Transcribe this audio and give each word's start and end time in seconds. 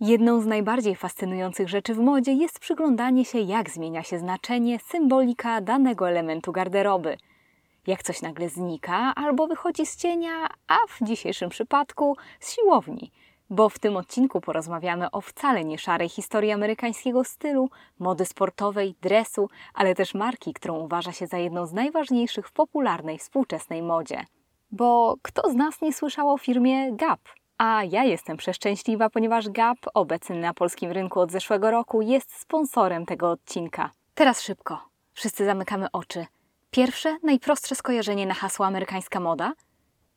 Jedną 0.00 0.40
z 0.40 0.46
najbardziej 0.46 0.96
fascynujących 0.96 1.68
rzeczy 1.68 1.94
w 1.94 1.98
modzie 1.98 2.32
jest 2.32 2.58
przyglądanie 2.58 3.24
się, 3.24 3.38
jak 3.38 3.70
zmienia 3.70 4.02
się 4.02 4.18
znaczenie, 4.18 4.78
symbolika 4.78 5.60
danego 5.60 6.08
elementu 6.08 6.52
garderoby. 6.52 7.16
Jak 7.86 8.02
coś 8.02 8.22
nagle 8.22 8.48
znika 8.48 9.12
albo 9.14 9.46
wychodzi 9.46 9.86
z 9.86 9.96
cienia, 9.96 10.48
a 10.68 10.76
w 10.88 11.04
dzisiejszym 11.06 11.50
przypadku 11.50 12.16
z 12.40 12.54
siłowni. 12.54 13.12
Bo 13.50 13.68
w 13.68 13.78
tym 13.78 13.96
odcinku 13.96 14.40
porozmawiamy 14.40 15.10
o 15.10 15.20
wcale 15.20 15.64
nie 15.64 15.78
szarej 15.78 16.08
historii 16.08 16.52
amerykańskiego 16.52 17.24
stylu, 17.24 17.70
mody 17.98 18.24
sportowej, 18.24 18.94
dresu, 19.02 19.48
ale 19.74 19.94
też 19.94 20.14
marki, 20.14 20.54
którą 20.54 20.78
uważa 20.78 21.12
się 21.12 21.26
za 21.26 21.38
jedną 21.38 21.66
z 21.66 21.72
najważniejszych 21.72 22.48
w 22.48 22.52
popularnej 22.52 23.18
współczesnej 23.18 23.82
modzie. 23.82 24.24
Bo 24.70 25.16
kto 25.22 25.50
z 25.50 25.54
nas 25.54 25.82
nie 25.82 25.92
słyszał 25.92 26.30
o 26.32 26.38
firmie 26.38 26.92
Gap? 26.92 27.20
A 27.58 27.84
ja 27.84 28.04
jestem 28.04 28.36
przeszczęśliwa, 28.36 29.10
ponieważ 29.10 29.48
Gap, 29.48 29.78
obecny 29.94 30.36
na 30.36 30.54
polskim 30.54 30.90
rynku 30.90 31.20
od 31.20 31.32
zeszłego 31.32 31.70
roku, 31.70 32.02
jest 32.02 32.40
sponsorem 32.40 33.06
tego 33.06 33.30
odcinka. 33.30 33.90
Teraz 34.14 34.42
szybko. 34.42 34.78
Wszyscy 35.12 35.44
zamykamy 35.44 35.90
oczy. 35.92 36.26
Pierwsze, 36.70 37.18
najprostsze 37.22 37.74
skojarzenie 37.74 38.26
na 38.26 38.34
hasło 38.34 38.66
amerykańska 38.66 39.20
moda? 39.20 39.52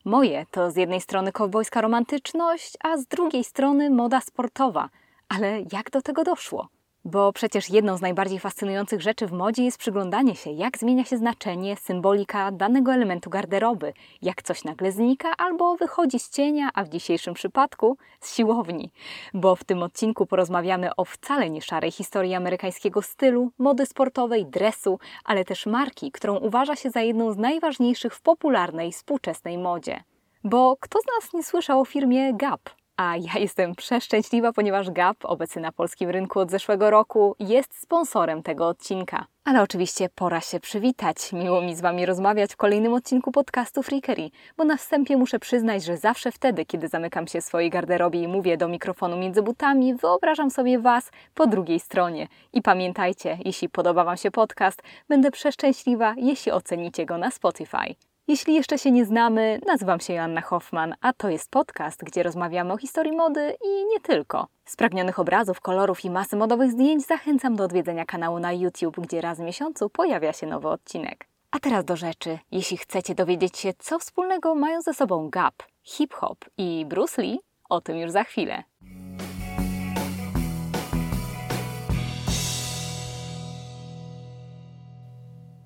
Moje 0.06 0.46
to 0.52 0.72
z 0.72 0.76
jednej 0.76 1.02
strony 1.02 1.32
kowbojska 1.32 1.82
romantyczność, 1.82 2.74
a 2.84 2.98
z 2.98 3.06
drugiej 3.06 3.44
strony 3.44 3.90
moda 3.90 4.22
sportowa. 4.22 4.90
Ale 5.30 5.62
jak 5.72 5.92
do 5.92 6.02
tego 6.02 6.24
doszło? 6.24 6.68
Bo 7.06 7.34
przecież 7.34 7.70
jedną 7.70 7.98
z 7.98 8.02
najbardziej 8.02 8.40
fascynujących 8.40 9.02
rzeczy 9.02 9.28
w 9.28 9.32
modzie 9.32 9.64
jest 9.64 9.78
przyglądanie 9.78 10.36
się, 10.36 10.52
jak 10.52 10.78
zmienia 10.78 11.06
się 11.06 11.18
znaczenie, 11.18 11.78
symbolika 11.78 12.52
danego 12.52 12.94
elementu 12.94 13.30
garderoby, 13.30 13.94
jak 14.22 14.42
coś 14.44 14.64
nagle 14.64 14.92
znika 14.92 15.30
albo 15.38 15.76
wychodzi 15.76 16.20
z 16.20 16.30
cienia, 16.30 16.70
a 16.74 16.84
w 16.84 16.90
dzisiejszym 16.90 17.34
przypadku 17.34 17.98
z 18.20 18.36
siłowni. 18.36 18.92
Bo 19.34 19.56
w 19.56 19.64
tym 19.64 19.84
odcinku 19.84 20.26
porozmawiamy 20.26 20.96
o 20.96 21.06
wcale 21.06 21.50
nie 21.50 21.62
szarej 21.62 21.92
historii 21.92 22.36
amerykańskiego 22.36 23.02
stylu, 23.02 23.52
mody 23.58 23.86
sportowej, 23.86 24.46
dresu, 24.46 25.00
ale 25.26 25.46
też 25.46 25.66
marki, 25.66 26.12
którą 26.12 26.38
uważa 26.38 26.76
się 26.76 26.90
za 26.90 27.02
jedną 27.02 27.32
z 27.32 27.38
najważniejszych 27.38 28.16
w 28.16 28.22
popularnej 28.22 28.92
współczesnej 28.92 29.58
modzie. 29.58 30.04
Bo 30.44 30.78
kto 30.80 31.00
z 31.00 31.06
nas 31.06 31.34
nie 31.34 31.44
słyszał 31.44 31.82
o 31.82 31.86
firmie 31.86 32.34
Gap? 32.34 32.70
A 33.00 33.16
ja 33.16 33.40
jestem 33.46 33.76
przeszczęśliwa, 33.76 34.54
ponieważ 34.54 34.90
Gap, 34.92 35.18
obecny 35.24 35.62
na 35.62 35.72
polskim 35.72 36.10
rynku 36.10 36.40
od 36.40 36.52
zeszłego 36.52 36.90
roku, 36.90 37.36
jest 37.40 37.82
sponsorem 37.82 38.44
tego 38.44 38.68
odcinka. 38.68 39.26
Ale 39.46 39.62
oczywiście 39.62 40.10
pora 40.16 40.42
się 40.42 40.60
przywitać. 40.60 41.34
Miło 41.34 41.62
mi 41.62 41.76
z 41.76 41.82
Wami 41.82 42.06
rozmawiać 42.06 42.54
w 42.54 42.58
kolejnym 42.58 42.94
odcinku 42.94 43.32
podcastu 43.32 43.84
Freakery, 43.84 44.30
bo 44.58 44.64
na 44.64 44.78
wstępie 44.78 45.18
muszę 45.18 45.40
przyznać, 45.40 45.84
że 45.84 45.98
zawsze 45.98 46.32
wtedy, 46.32 46.66
kiedy 46.66 46.88
zamykam 46.88 47.28
się 47.28 47.42
w 47.42 47.46
swojej 47.46 47.70
garderobie 47.70 48.24
i 48.24 48.28
mówię 48.28 48.58
do 48.58 48.68
mikrofonu 48.68 49.18
między 49.18 49.42
butami, 49.42 49.96
wyobrażam 49.96 50.52
sobie 50.52 50.80
Was 50.80 51.12
po 51.34 51.48
drugiej 51.48 51.80
stronie. 51.80 52.28
I 52.54 52.62
pamiętajcie, 52.62 53.38
jeśli 53.46 53.70
podoba 53.70 54.04
Wam 54.04 54.18
się 54.18 54.32
podcast, 54.32 54.84
będę 55.10 55.32
przeszczęśliwa, 55.32 56.14
jeśli 56.18 56.52
ocenicie 56.52 57.06
go 57.06 57.18
na 57.18 57.32
Spotify. 57.32 58.09
Jeśli 58.30 58.54
jeszcze 58.54 58.78
się 58.78 58.92
nie 58.92 59.06
znamy, 59.06 59.60
nazywam 59.66 60.00
się 60.00 60.14
Joanna 60.14 60.42
Hoffman, 60.42 60.96
a 61.02 61.14
to 61.14 61.30
jest 61.30 61.52
podcast, 61.52 62.04
gdzie 62.04 62.24
rozmawiamy 62.24 62.74
o 62.74 62.78
historii 62.78 63.12
mody 63.12 63.56
i 63.66 63.86
nie 63.86 64.00
tylko. 64.00 64.48
Spragnionych 64.66 65.20
obrazów, 65.20 65.62
kolorów 65.62 66.06
i 66.06 66.10
masy 66.10 66.36
modowych 66.36 66.72
zdjęć 66.72 67.06
zachęcam 67.06 67.56
do 67.56 67.64
odwiedzenia 67.64 68.06
kanału 68.06 68.40
na 68.40 68.54
YouTube, 68.54 69.00
gdzie 69.00 69.22
raz 69.22 69.38
w 69.38 69.42
miesiącu 69.42 69.90
pojawia 69.90 70.34
się 70.34 70.48
nowy 70.48 70.68
odcinek. 70.68 71.28
A 71.52 71.60
teraz 71.60 71.86
do 71.86 71.96
rzeczy. 71.96 72.40
Jeśli 72.52 72.78
chcecie 72.78 73.16
dowiedzieć 73.16 73.58
się, 73.58 73.74
co 73.80 74.00
wspólnego 74.00 74.56
mają 74.56 74.82
ze 74.82 74.94
sobą 74.94 75.30
Gap, 75.30 75.56
hip-hop 75.84 76.46
i 76.58 76.86
Bruce 76.86 77.22
Lee, 77.22 77.40
o 77.70 77.82
tym 77.82 77.98
już 77.98 78.12
za 78.12 78.24
chwilę. 78.24 78.64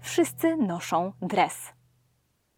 Wszyscy 0.02 0.58
noszą 0.58 1.12
dres. 1.22 1.74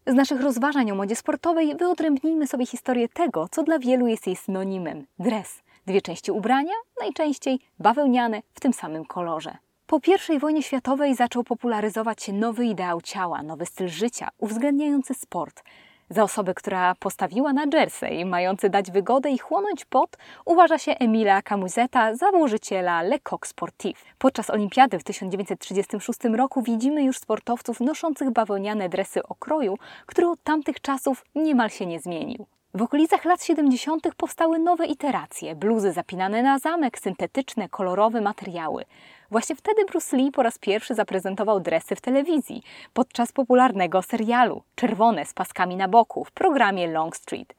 Z 0.08 0.14
naszych 0.14 0.40
rozważań 0.40 0.90
o 0.90 0.94
modzie 0.94 1.16
sportowej 1.16 1.76
wyodrębnijmy 1.76 2.46
sobie 2.46 2.66
historię 2.66 3.08
tego, 3.08 3.48
co 3.50 3.62
dla 3.62 3.78
wielu 3.78 4.06
jest 4.06 4.26
jej 4.26 4.36
synonimem 4.36 5.06
dres. 5.18 5.62
Dwie 5.86 6.02
części 6.02 6.32
ubrania, 6.32 6.72
najczęściej 7.00 7.58
bawełniane 7.78 8.42
w 8.54 8.60
tym 8.60 8.72
samym 8.72 9.04
kolorze. 9.04 9.56
Po 9.86 10.00
I 10.34 10.38
wojnie 10.38 10.62
światowej 10.62 11.14
zaczął 11.14 11.44
popularyzować 11.44 12.22
się 12.22 12.32
nowy 12.32 12.66
ideał 12.66 13.00
ciała, 13.00 13.42
nowy 13.42 13.66
styl 13.66 13.88
życia, 13.88 14.28
uwzględniający 14.38 15.14
sport. 15.14 15.62
Za 16.10 16.22
osobę, 16.22 16.54
która 16.54 16.94
postawiła 16.94 17.52
na 17.52 17.64
jersey, 17.72 18.24
mający 18.24 18.70
dać 18.70 18.90
wygodę 18.90 19.30
i 19.30 19.38
chłonąć 19.38 19.84
pot, 19.84 20.16
uważa 20.44 20.78
się 20.78 20.92
Emila 20.92 21.42
Camuzeta, 21.42 22.16
założyciela 22.16 23.02
Le 23.02 23.18
Coq 23.20 23.46
Sportif. 23.46 24.04
Podczas 24.18 24.50
olimpiady 24.50 24.98
w 24.98 25.04
1936 25.04 26.24
roku 26.24 26.62
widzimy 26.62 27.04
już 27.04 27.18
sportowców 27.18 27.80
noszących 27.80 28.30
bawełniane 28.30 28.88
dresy 28.88 29.22
okroju, 29.22 29.78
który 30.06 30.28
od 30.28 30.42
tamtych 30.42 30.80
czasów 30.80 31.24
niemal 31.34 31.70
się 31.70 31.86
nie 31.86 32.00
zmienił. 32.00 32.46
W 32.74 32.82
okolicach 32.82 33.24
lat 33.24 33.44
70. 33.44 34.08
powstały 34.16 34.58
nowe 34.58 34.86
iteracje, 34.86 35.54
bluzy 35.54 35.92
zapinane 35.92 36.42
na 36.42 36.58
zamek, 36.58 36.98
syntetyczne, 36.98 37.68
kolorowe 37.68 38.20
materiały. 38.20 38.84
Właśnie 39.30 39.56
wtedy 39.56 39.84
Bruce 39.84 40.16
Lee 40.16 40.30
po 40.32 40.42
raz 40.42 40.58
pierwszy 40.58 40.94
zaprezentował 40.94 41.60
dresy 41.60 41.96
w 41.96 42.00
telewizji 42.00 42.62
podczas 42.92 43.32
popularnego 43.32 44.02
serialu 44.02 44.62
Czerwone 44.74 45.24
z 45.24 45.34
paskami 45.34 45.76
na 45.76 45.88
boku 45.88 46.24
w 46.24 46.30
programie 46.30 46.88
Long 46.88 47.16
Street. 47.16 47.54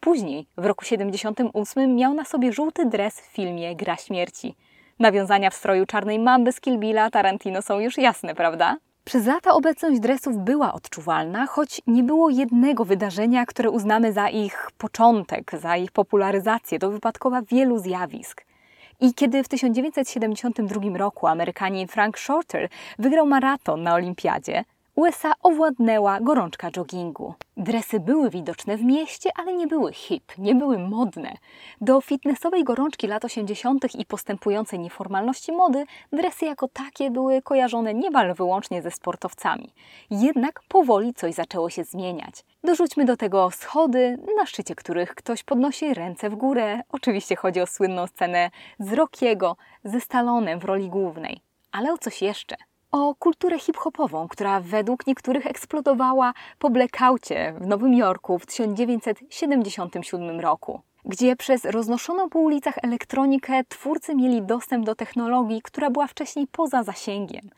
Później, 0.00 0.46
w 0.56 0.66
roku 0.66 0.84
78, 0.84 1.96
miał 1.96 2.14
na 2.14 2.24
sobie 2.24 2.52
żółty 2.52 2.86
dres 2.86 3.20
w 3.20 3.24
filmie 3.24 3.76
Gra 3.76 3.96
Śmierci. 3.96 4.54
Nawiązania 4.98 5.50
w 5.50 5.54
stroju 5.54 5.86
czarnej 5.86 6.18
mamby 6.18 6.52
z 6.52 6.60
Kill 6.60 6.78
Billa 6.78 7.10
Tarantino 7.10 7.62
są 7.62 7.78
już 7.78 7.98
jasne, 7.98 8.34
prawda? 8.34 8.76
Przez 9.04 9.26
lata 9.26 9.52
obecność 9.52 10.00
dresów 10.00 10.38
była 10.38 10.72
odczuwalna, 10.72 11.46
choć 11.46 11.82
nie 11.86 12.02
było 12.02 12.30
jednego 12.30 12.84
wydarzenia, 12.84 13.46
które 13.46 13.70
uznamy 13.70 14.12
za 14.12 14.28
ich 14.28 14.70
początek, 14.78 15.50
za 15.58 15.76
ich 15.76 15.92
popularyzację, 15.92 16.78
do 16.78 16.90
wypadkowa 16.90 17.42
wielu 17.42 17.78
zjawisk. 17.78 18.44
I 19.02 19.14
kiedy 19.14 19.44
w 19.44 19.48
1972 19.48 20.98
roku 20.98 21.26
Amerykanin 21.26 21.88
Frank 21.88 22.18
Shorter 22.18 22.68
wygrał 22.98 23.26
maraton 23.26 23.82
na 23.82 23.94
Olimpiadzie, 23.94 24.64
USA 25.00 25.32
owładnęła 25.42 26.20
gorączka 26.20 26.70
joggingu. 26.76 27.34
Dresy 27.56 28.00
były 28.00 28.30
widoczne 28.30 28.76
w 28.76 28.82
mieście, 28.82 29.30
ale 29.36 29.52
nie 29.52 29.66
były 29.66 29.92
hip, 29.92 30.32
nie 30.38 30.54
były 30.54 30.78
modne. 30.78 31.32
Do 31.80 32.00
fitnessowej 32.00 32.64
gorączki 32.64 33.06
lat 33.06 33.24
80. 33.24 33.94
i 33.94 34.06
postępującej 34.06 34.78
nieformalności 34.78 35.52
mody, 35.52 35.84
dresy 36.12 36.44
jako 36.44 36.68
takie 36.68 37.10
były 37.10 37.42
kojarzone 37.42 37.94
niemal 37.94 38.34
wyłącznie 38.34 38.82
ze 38.82 38.90
sportowcami. 38.90 39.72
Jednak 40.10 40.62
powoli 40.68 41.14
coś 41.14 41.34
zaczęło 41.34 41.70
się 41.70 41.84
zmieniać. 41.84 42.44
Dorzućmy 42.64 43.04
do 43.04 43.16
tego 43.16 43.50
schody, 43.50 44.18
na 44.36 44.46
szczycie 44.46 44.74
których 44.74 45.14
ktoś 45.14 45.42
podnosi 45.42 45.94
ręce 45.94 46.30
w 46.30 46.34
górę. 46.34 46.80
Oczywiście 46.92 47.36
chodzi 47.36 47.60
o 47.60 47.66
słynną 47.66 48.06
scenę 48.06 48.50
z 48.78 48.92
Rockiego 48.92 49.56
ze 49.84 50.00
Stalonem 50.00 50.58
w 50.58 50.64
roli 50.64 50.88
głównej. 50.88 51.40
Ale 51.72 51.92
o 51.92 51.98
coś 51.98 52.22
jeszcze– 52.22 52.56
o 52.92 53.14
kulturę 53.14 53.58
hip-hopową, 53.58 54.28
która 54.28 54.60
według 54.60 55.06
niektórych 55.06 55.46
eksplodowała 55.46 56.34
po 56.58 56.70
blackoutie 56.70 57.54
w 57.60 57.66
Nowym 57.66 57.94
Jorku 57.94 58.38
w 58.38 58.46
1977 58.46 60.40
roku, 60.40 60.80
gdzie 61.04 61.36
przez 61.36 61.64
roznoszoną 61.64 62.28
po 62.28 62.38
ulicach 62.38 62.74
elektronikę 62.82 63.64
twórcy 63.68 64.14
mieli 64.14 64.42
dostęp 64.42 64.86
do 64.86 64.94
technologii, 64.94 65.62
która 65.62 65.90
była 65.90 66.06
wcześniej 66.06 66.46
poza 66.52 66.82
zasięgiem. 66.82 67.50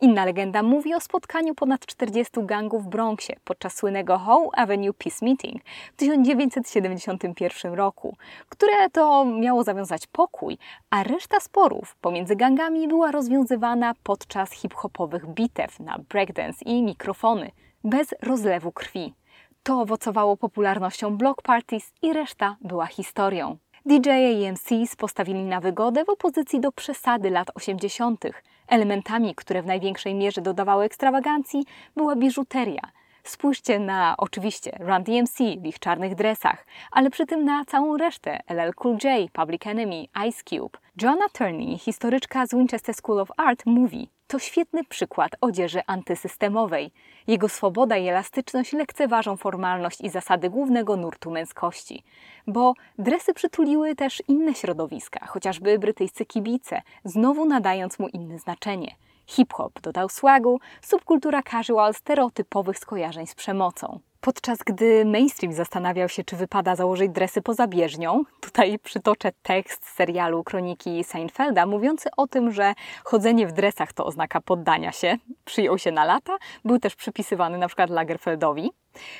Inna 0.00 0.24
legenda 0.24 0.62
mówi 0.62 0.94
o 0.94 1.00
spotkaniu 1.00 1.54
ponad 1.54 1.86
40 1.86 2.32
gangów 2.36 2.84
w 2.84 2.88
Bronxie 2.88 3.36
podczas 3.44 3.76
słynnego 3.76 4.18
Howe 4.18 4.48
Avenue 4.52 4.92
Peace 4.92 5.26
Meeting 5.26 5.62
w 5.92 5.96
1971 5.96 7.74
roku, 7.74 8.16
które 8.48 8.90
to 8.90 9.24
miało 9.24 9.64
zawiązać 9.64 10.06
pokój, 10.06 10.58
a 10.90 11.02
reszta 11.02 11.40
sporów 11.40 11.96
pomiędzy 12.00 12.36
gangami 12.36 12.88
była 12.88 13.10
rozwiązywana 13.10 13.94
podczas 14.02 14.52
hip-hopowych 14.52 15.26
bitew 15.26 15.80
na 15.80 15.98
breakdance 16.08 16.64
i 16.64 16.82
mikrofony, 16.82 17.50
bez 17.84 18.14
rozlewu 18.22 18.72
krwi. 18.72 19.14
To 19.62 19.80
owocowało 19.80 20.36
popularnością 20.36 21.16
block 21.16 21.42
parties 21.42 21.92
i 22.02 22.12
reszta 22.12 22.56
była 22.60 22.86
historią. 22.86 23.56
DJ 23.86 24.08
i 24.10 24.52
MCs 24.52 24.96
postawili 24.96 25.44
na 25.44 25.60
wygodę 25.60 26.04
w 26.04 26.08
opozycji 26.08 26.60
do 26.60 26.72
przesady 26.72 27.30
lat 27.30 27.50
80. 27.54 28.24
Elementami, 28.68 29.34
które 29.34 29.62
w 29.62 29.66
największej 29.66 30.14
mierze 30.14 30.40
dodawały 30.40 30.84
ekstrawagancji, 30.84 31.64
była 31.96 32.16
biżuteria. 32.16 32.82
Spójrzcie 33.24 33.78
na 33.78 34.14
oczywiście 34.18 34.78
Run 34.80 35.02
DMC 35.02 35.38
w 35.38 35.66
ich 35.66 35.78
czarnych 35.78 36.14
dresach, 36.14 36.66
ale 36.90 37.10
przy 37.10 37.26
tym 37.26 37.44
na 37.44 37.64
całą 37.64 37.96
resztę 37.96 38.40
LL 38.48 38.74
Cool 38.74 38.98
J, 39.04 39.30
Public 39.32 39.66
Enemy, 39.66 40.04
Ice 40.28 40.42
Cube. 40.44 40.78
Joanna 41.02 41.28
Turney, 41.32 41.78
historyczka 41.78 42.46
z 42.46 42.54
Winchester 42.54 42.94
School 42.94 43.20
of 43.20 43.28
Art, 43.36 43.66
mówi: 43.66 44.08
to 44.26 44.38
świetny 44.38 44.84
przykład 44.84 45.32
odzieży 45.40 45.80
antysystemowej. 45.86 46.90
Jego 47.26 47.48
swoboda 47.48 47.96
i 47.96 48.08
elastyczność 48.08 48.72
lekceważą 48.72 49.36
formalność 49.36 50.00
i 50.00 50.08
zasady 50.08 50.50
głównego 50.50 50.96
nurtu 50.96 51.30
męskości. 51.30 52.02
Bo 52.46 52.74
dresy 52.98 53.34
przytuliły 53.34 53.94
też 53.94 54.22
inne 54.28 54.54
środowiska, 54.54 55.26
chociażby 55.26 55.78
brytyjscy 55.78 56.24
kibice, 56.26 56.82
znowu 57.04 57.44
nadając 57.44 57.98
mu 57.98 58.08
inne 58.08 58.38
znaczenie. 58.38 58.96
Hip-hop 59.26 59.80
dodał 59.80 60.08
swagu, 60.08 60.60
subkultura 60.82 61.42
casual 61.42 61.94
stereotypowych 61.94 62.78
skojarzeń 62.78 63.26
z 63.26 63.34
przemocą. 63.34 64.00
Podczas 64.20 64.58
gdy 64.58 65.04
mainstream 65.04 65.52
zastanawiał 65.52 66.08
się, 66.08 66.24
czy 66.24 66.36
wypada 66.36 66.76
założyć 66.76 67.10
dresy 67.10 67.42
poza 67.42 67.66
bieżnią, 67.66 68.22
tutaj 68.40 68.78
przytoczę 68.78 69.32
tekst 69.42 69.88
serialu 69.88 70.44
Kroniki 70.44 71.04
Seinfelda, 71.04 71.66
mówiący 71.66 72.08
o 72.16 72.26
tym, 72.26 72.52
że 72.52 72.74
chodzenie 73.04 73.46
w 73.46 73.52
dresach 73.52 73.92
to 73.92 74.06
oznaka 74.06 74.40
poddania 74.40 74.92
się, 74.92 75.16
przyjął 75.44 75.78
się 75.78 75.92
na 75.92 76.04
lata, 76.04 76.36
był 76.64 76.78
też 76.78 76.94
przypisywany 76.94 77.58
na 77.58 77.66
przykład 77.66 77.90
Lagerfeldowi. 77.90 78.70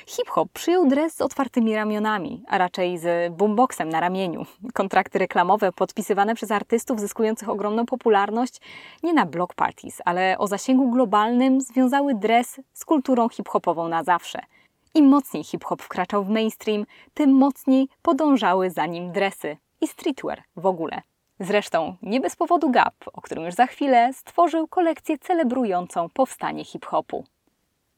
Hip-hop 0.07 0.49
przyjął 0.53 0.87
dres 0.87 1.15
z 1.15 1.21
otwartymi 1.21 1.75
ramionami, 1.75 2.43
a 2.47 2.57
raczej 2.57 2.97
z 2.97 3.33
boomboxem 3.33 3.89
na 3.89 3.99
ramieniu. 3.99 4.45
Kontrakty 4.73 5.19
reklamowe 5.19 5.71
podpisywane 5.71 6.35
przez 6.35 6.51
artystów 6.51 6.99
zyskujących 6.99 7.49
ogromną 7.49 7.85
popularność 7.85 8.61
nie 9.03 9.13
na 9.13 9.25
block 9.25 9.53
parties, 9.53 10.01
ale 10.05 10.37
o 10.37 10.47
zasięgu 10.47 10.91
globalnym 10.91 11.61
związały 11.61 12.15
dres 12.15 12.59
z 12.73 12.85
kulturą 12.85 13.29
hip-hopową 13.29 13.87
na 13.87 14.03
zawsze– 14.03 14.39
im 14.97 15.05
mocniej 15.05 15.43
hip-hop 15.43 15.81
wkraczał 15.81 16.23
w 16.23 16.29
mainstream, 16.29 16.85
tym 17.13 17.31
mocniej 17.31 17.87
podążały 18.01 18.69
za 18.69 18.85
nim 18.85 19.11
dresy 19.11 19.57
i 19.81 19.87
streetwear 19.87 20.43
w 20.55 20.65
ogóle. 20.65 21.01
Zresztą 21.39 21.95
nie 22.01 22.19
bez 22.19 22.35
powodu 22.35 22.69
Gap, 22.69 22.95
o 23.13 23.21
którym 23.21 23.45
już 23.45 23.53
za 23.53 23.67
chwilę, 23.67 24.13
stworzył 24.13 24.67
kolekcję 24.67 25.17
celebrującą 25.17 26.09
powstanie 26.09 26.65
hip-hopu. 26.65 27.23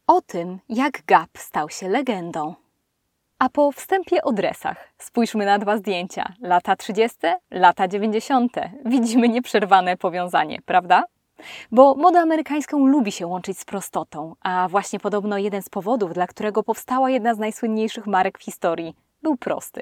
O 0.10 0.22
tym, 0.22 0.60
jak 0.70 1.06
Gap 1.08 1.30
stał 1.38 1.70
się 1.70 1.90
legendą. 1.90 2.54
A 3.40 3.50
po 3.50 3.72
wstępie 3.72 4.24
o 4.24 4.32
dresach 4.32 4.94
spójrzmy 4.98 5.46
na 5.46 5.60
dwa 5.60 5.78
zdjęcia. 5.78 6.34
Lata 6.42 6.76
30., 6.76 7.18
lata 7.52 7.88
90. 7.88 8.56
Widzimy 8.86 9.30
nieprzerwane 9.30 9.98
powiązanie, 9.98 10.60
prawda? 10.66 11.04
Bo 11.72 11.96
modę 11.96 12.20
amerykańską 12.20 12.86
lubi 12.86 13.12
się 13.12 13.28
łączyć 13.28 13.60
z 13.60 13.66
prostotą, 13.66 14.36
a 14.42 14.68
właśnie 14.70 15.00
podobno 15.00 15.38
jeden 15.38 15.62
z 15.62 15.70
powodów, 15.70 16.14
dla 16.14 16.28
którego 16.28 16.64
powstała 16.64 17.10
jedna 17.10 17.34
z 17.34 17.40
najsłynniejszych 17.40 18.08
marek 18.08 18.38
w 18.40 18.44
historii, 18.44 18.96
był 19.22 19.38
prosty. 19.38 19.82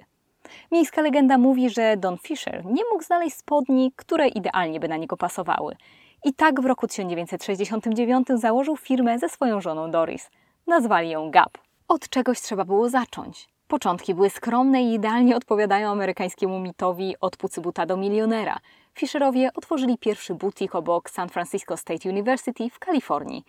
Miejska 0.72 1.02
legenda 1.02 1.38
mówi, 1.38 1.70
że 1.70 1.98
Don 1.98 2.18
Fisher 2.18 2.66
nie 2.66 2.84
mógł 2.92 3.04
znaleźć 3.04 3.36
spodni, 3.36 3.92
które 3.96 4.28
idealnie 4.28 4.80
by 4.80 4.88
na 4.88 4.98
niego 4.98 5.18
pasowały. 5.18 5.76
I 6.24 6.34
tak 6.34 6.62
w 6.62 6.66
roku 6.66 6.88
1969 6.88 8.28
założył 8.34 8.78
firmę 8.78 9.20
ze 9.20 9.30
swoją 9.30 9.62
żoną 9.62 9.92
Doris. 9.92 10.30
Nazwali 10.68 11.10
ją 11.10 11.32
Gap. 11.32 11.58
Od 11.88 12.10
czegoś 12.10 12.42
trzeba 12.42 12.66
było 12.66 12.90
zacząć. 12.90 13.50
Początki 13.68 14.16
były 14.16 14.30
skromne 14.30 14.84
i 14.84 14.94
idealnie 14.94 15.36
odpowiadają 15.36 15.92
amerykańskiemu 15.92 16.60
mitowi 16.60 17.16
od 17.22 17.38
pucybuta 17.38 17.86
do 17.86 17.98
milionera. 17.98 18.60
Fisherowie 18.94 19.50
otworzyli 19.56 19.98
pierwszy 19.98 20.36
butik 20.36 20.76
obok 20.76 21.10
San 21.10 21.30
Francisco 21.30 21.78
State 21.78 22.10
University 22.10 22.70
w 22.70 22.80
Kalifornii. 22.80 23.44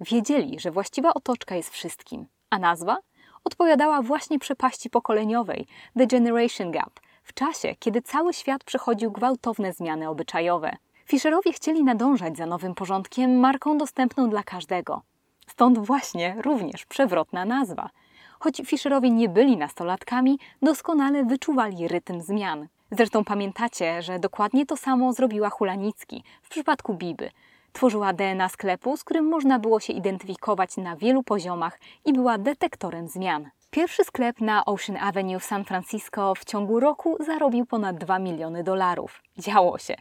Wiedzieli, 0.00 0.60
że 0.60 0.70
właściwa 0.70 1.14
otoczka 1.14 1.54
jest 1.54 1.70
wszystkim, 1.70 2.26
a 2.50 2.58
nazwa 2.58 2.98
odpowiadała 3.44 4.02
właśnie 4.02 4.38
przepaści 4.38 4.90
pokoleniowej 4.90 5.66
The 5.98 6.06
Generation 6.06 6.70
Gap, 6.70 7.00
w 7.22 7.34
czasie, 7.34 7.74
kiedy 7.78 8.02
cały 8.02 8.34
świat 8.34 8.64
przechodził 8.64 9.12
gwałtowne 9.12 9.72
zmiany 9.72 10.08
obyczajowe. 10.08 10.76
Fischerowie 11.04 11.52
chcieli 11.52 11.84
nadążać 11.84 12.36
za 12.36 12.46
nowym 12.46 12.74
porządkiem 12.74 13.36
marką 13.38 13.78
dostępną 13.78 14.30
dla 14.30 14.42
każdego. 14.42 15.02
Stąd 15.46 15.78
właśnie 15.78 16.36
również 16.42 16.86
przewrotna 16.86 17.44
nazwa– 17.44 17.90
Choć 18.44 18.62
Fischerowie 18.66 19.10
nie 19.10 19.28
byli 19.28 19.56
nastolatkami, 19.56 20.38
doskonale 20.62 21.24
wyczuwali 21.24 21.88
rytm 21.88 22.20
zmian. 22.20 22.68
Zresztą 22.90 23.24
pamiętacie, 23.24 24.02
że 24.02 24.18
dokładnie 24.18 24.66
to 24.66 24.76
samo 24.76 25.12
zrobiła 25.12 25.50
Hulanicki 25.50 26.24
w 26.42 26.48
przypadku 26.48 26.94
Biby. 26.94 27.30
Tworzyła 27.74 28.12
DNA 28.12 28.48
sklepu, 28.48 28.96
z 28.96 29.04
którym 29.04 29.24
można 29.28 29.58
było 29.58 29.80
się 29.80 29.92
identyfikować 29.92 30.76
na 30.76 30.96
wielu 30.96 31.22
poziomach 31.22 31.80
i 32.04 32.12
była 32.12 32.38
detektorem 32.38 33.08
zmian. 33.08 33.50
Pierwszy 33.70 34.04
sklep 34.04 34.40
na 34.40 34.64
Ocean 34.64 34.98
Avenue 35.00 35.38
w 35.38 35.44
San 35.44 35.64
Francisco 35.64 36.34
w 36.34 36.44
ciągu 36.44 36.80
roku 36.80 37.16
zarobił 37.20 37.66
ponad 37.66 37.96
2 37.96 38.18
miliony 38.18 38.64
dolarów. 38.64 39.22
Działo 39.38 39.78
się. 39.78 39.94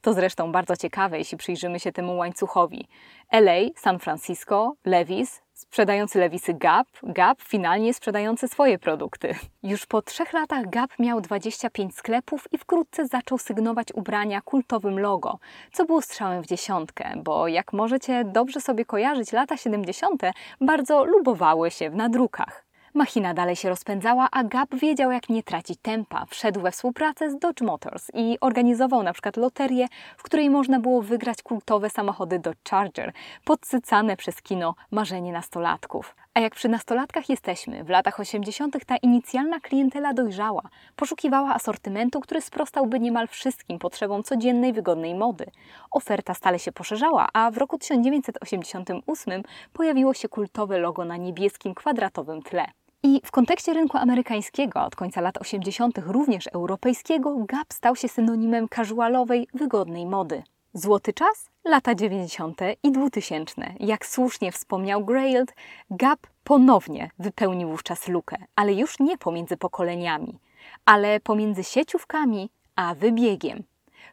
To 0.00 0.12
zresztą 0.12 0.52
bardzo 0.52 0.76
ciekawe, 0.76 1.18
jeśli 1.18 1.38
przyjrzymy 1.38 1.80
się 1.80 1.92
temu 1.92 2.16
łańcuchowi. 2.16 2.88
LA, 3.32 3.68
San 3.76 3.98
Francisco, 3.98 4.74
Levis, 4.84 5.42
sprzedający 5.60 6.18
Lewisy 6.18 6.54
Gap, 6.54 6.86
Gap 7.02 7.42
finalnie 7.42 7.94
sprzedający 7.94 8.48
swoje 8.48 8.78
produkty. 8.78 9.34
Już 9.62 9.86
po 9.86 10.02
trzech 10.02 10.32
latach 10.32 10.70
Gap 10.70 10.90
miał 10.98 11.20
25 11.20 11.94
sklepów 11.94 12.48
i 12.52 12.58
wkrótce 12.58 13.06
zaczął 13.06 13.38
sygnować 13.38 13.88
ubrania 13.94 14.40
kultowym 14.40 14.98
logo, 14.98 15.38
co 15.72 15.84
było 15.84 16.02
strzałem 16.02 16.42
w 16.42 16.46
dziesiątkę, 16.46 17.12
bo 17.16 17.48
jak 17.48 17.72
możecie 17.72 18.24
dobrze 18.24 18.60
sobie 18.60 18.84
kojarzyć, 18.84 19.32
lata 19.32 19.56
70. 19.56 20.22
bardzo 20.60 21.04
lubowały 21.04 21.70
się 21.70 21.90
w 21.90 21.94
nadrukach. 21.94 22.69
Machina 22.94 23.34
dalej 23.34 23.56
się 23.56 23.68
rozpędzała, 23.68 24.28
a 24.32 24.44
Gap 24.44 24.74
wiedział, 24.74 25.10
jak 25.10 25.28
nie 25.28 25.42
tracić 25.42 25.78
tempa. 25.82 26.26
Wszedł 26.26 26.60
we 26.60 26.70
współpracę 26.70 27.30
z 27.30 27.38
Dodge 27.38 27.60
Motors 27.60 28.10
i 28.14 28.38
organizował 28.40 29.02
na 29.02 29.12
przykład 29.12 29.36
loterię, 29.36 29.86
w 30.16 30.22
której 30.22 30.50
można 30.50 30.80
było 30.80 31.02
wygrać 31.02 31.42
kultowe 31.42 31.90
samochody 31.90 32.38
Dodge 32.38 32.70
Charger, 32.70 33.12
podsycane 33.44 34.16
przez 34.16 34.42
kino 34.42 34.74
marzenie 34.90 35.32
nastolatków. 35.32 36.14
A 36.40 36.42
jak 36.42 36.54
przy 36.54 36.68
nastolatkach 36.68 37.28
jesteśmy, 37.28 37.84
w 37.84 37.88
latach 37.88 38.20
80. 38.20 38.84
ta 38.86 38.96
inicjalna 38.96 39.60
klientela 39.60 40.14
dojrzała, 40.14 40.62
poszukiwała 40.96 41.54
asortymentu, 41.54 42.20
który 42.20 42.40
sprostałby 42.40 43.00
niemal 43.00 43.28
wszystkim 43.28 43.78
potrzebom 43.78 44.22
codziennej, 44.22 44.72
wygodnej 44.72 45.14
mody. 45.14 45.46
Oferta 45.90 46.34
stale 46.34 46.58
się 46.58 46.72
poszerzała, 46.72 47.28
a 47.32 47.50
w 47.50 47.58
roku 47.58 47.78
1988 47.78 49.42
pojawiło 49.72 50.14
się 50.14 50.28
kultowe 50.28 50.78
logo 50.78 51.04
na 51.04 51.16
niebieskim 51.16 51.74
kwadratowym 51.74 52.42
tle. 52.42 52.66
I 53.02 53.20
w 53.24 53.30
kontekście 53.30 53.74
rynku 53.74 53.98
amerykańskiego, 53.98 54.84
od 54.84 54.96
końca 54.96 55.20
lat 55.20 55.38
80., 55.38 55.98
również 56.06 56.46
europejskiego, 56.46 57.36
Gap 57.38 57.72
stał 57.72 57.96
się 57.96 58.08
synonimem 58.08 58.68
casualowej, 58.68 59.48
wygodnej 59.54 60.06
mody. 60.06 60.42
Złoty 60.74 61.12
czas? 61.12 61.50
Lata 61.64 61.94
90. 61.94 62.60
i 62.82 62.92
2000. 62.92 63.74
Jak 63.80 64.06
słusznie 64.06 64.52
wspomniał 64.52 65.04
Graild, 65.04 65.54
Gap 65.90 66.18
ponownie 66.44 67.10
wypełnił 67.18 67.68
wówczas 67.68 68.08
lukę, 68.08 68.36
ale 68.56 68.74
już 68.74 69.00
nie 69.00 69.18
pomiędzy 69.18 69.56
pokoleniami, 69.56 70.38
ale 70.84 71.20
pomiędzy 71.20 71.64
sieciówkami 71.64 72.50
a 72.76 72.94
wybiegiem. 72.94 73.62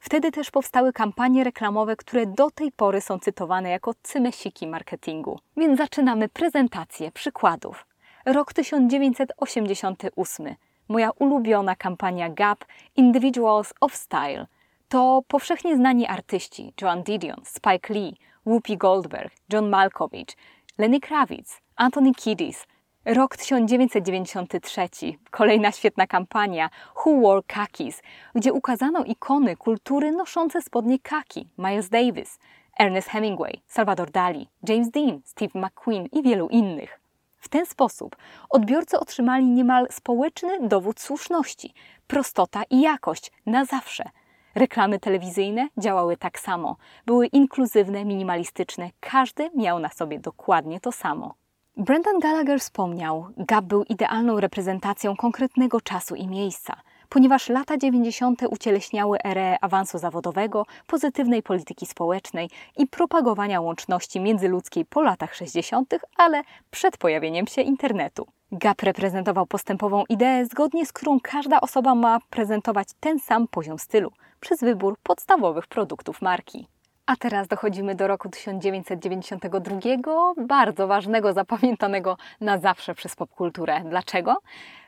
Wtedy 0.01 0.31
też 0.31 0.51
powstały 0.51 0.93
kampanie 0.93 1.43
reklamowe, 1.43 1.95
które 1.95 2.25
do 2.25 2.51
tej 2.51 2.71
pory 2.71 3.01
są 3.01 3.19
cytowane 3.19 3.69
jako 3.69 3.93
cymesiki 4.03 4.67
marketingu. 4.67 5.39
Więc 5.57 5.77
zaczynamy 5.77 6.29
prezentację 6.29 7.11
przykładów. 7.11 7.85
Rok 8.25 8.53
1988. 8.53 10.55
Moja 10.87 11.11
ulubiona 11.19 11.75
kampania 11.75 12.29
Gap 12.29 12.65
Individuals 12.95 13.73
of 13.81 13.95
Style. 13.95 14.47
To 14.89 15.21
powszechnie 15.27 15.75
znani 15.75 16.07
artyści 16.07 16.73
Joan 16.81 17.03
Didion, 17.03 17.41
Spike 17.43 17.93
Lee, 17.93 18.17
Whoopi 18.45 18.77
Goldberg, 18.77 19.33
John 19.53 19.69
Malkovich, 19.69 20.27
Lenny 20.77 20.99
Kravitz, 20.99 21.61
Anthony 21.75 22.13
Kiddis. 22.13 22.65
Rok 23.05 23.37
1993. 23.37 24.87
Kolejna 25.31 25.71
świetna 25.71 26.07
kampania 26.07 26.69
Who 26.95 27.21
Wore 27.21 27.41
Khakis, 27.47 28.01
gdzie 28.35 28.53
ukazano 28.53 29.03
ikony 29.03 29.55
kultury 29.55 30.11
noszące 30.11 30.61
spodnie 30.61 30.99
kaki. 30.99 31.47
Miles 31.57 31.89
Davis, 31.89 32.39
Ernest 32.79 33.09
Hemingway, 33.09 33.61
Salvador 33.67 34.11
Dali, 34.11 34.47
James 34.69 34.89
Dean, 34.89 35.21
Steve 35.25 35.59
McQueen 35.59 36.05
i 36.11 36.23
wielu 36.23 36.47
innych. 36.47 36.99
W 37.37 37.49
ten 37.49 37.65
sposób 37.65 38.15
odbiorcy 38.49 38.99
otrzymali 38.99 39.45
niemal 39.45 39.87
społeczny 39.91 40.67
dowód 40.67 40.99
słuszności, 40.99 41.73
prostota 42.07 42.63
i 42.69 42.81
jakość 42.81 43.31
na 43.45 43.65
zawsze. 43.65 44.03
Reklamy 44.57 44.99
telewizyjne 44.99 45.67
działały 45.77 46.17
tak 46.17 46.39
samo. 46.39 46.75
Były 47.05 47.27
inkluzywne, 47.27 48.05
minimalistyczne. 48.05 48.89
Każdy 48.99 49.49
miał 49.55 49.79
na 49.79 49.89
sobie 49.89 50.19
dokładnie 50.19 50.79
to 50.79 50.91
samo. 50.91 51.33
Brendan 51.77 52.19
Gallagher 52.19 52.59
wspomniał, 52.59 53.25
Gap 53.37 53.65
był 53.65 53.83
idealną 53.83 54.39
reprezentacją 54.39 55.15
konkretnego 55.15 55.81
czasu 55.81 56.15
i 56.15 56.27
miejsca– 56.27 56.75
ponieważ 57.09 57.49
lata 57.49 57.77
90. 57.77 58.41
ucieleśniały 58.49 59.17
erę 59.23 59.57
awansu 59.61 59.97
zawodowego, 59.97 60.65
pozytywnej 60.87 61.43
polityki 61.43 61.85
społecznej 61.85 62.49
i 62.77 62.87
propagowania 62.87 63.61
łączności 63.61 64.19
międzyludzkiej 64.19 64.85
po 64.85 65.01
latach 65.01 65.35
60., 65.35 65.93
ale 66.17 66.41
przed 66.71 66.97
pojawieniem 66.97 67.47
się 67.47 67.61
internetu. 67.61 68.27
Gap 68.51 68.81
reprezentował 68.81 69.45
postępową 69.45 70.03
ideę, 70.09 70.45
zgodnie 70.45 70.85
z 70.85 70.93
którą 70.93 71.19
każda 71.23 71.61
osoba 71.61 71.95
ma 71.95 72.19
prezentować 72.29 72.87
ten 72.99 73.19
sam 73.19 73.47
poziom 73.47 73.79
stylu 73.79 74.11
przez 74.39 74.59
wybór 74.59 74.97
podstawowych 75.03 75.67
produktów 75.67 76.21
marki. 76.21 76.67
A 77.05 77.15
teraz 77.15 77.47
dochodzimy 77.47 77.95
do 77.95 78.07
roku 78.07 78.29
1992, 78.29 80.33
bardzo 80.37 80.87
ważnego, 80.87 81.33
zapamiętanego 81.33 82.17
na 82.41 82.57
zawsze 82.57 82.95
przez 82.95 83.15
popkulturę. 83.15 83.81
Dlaczego? 83.89 84.37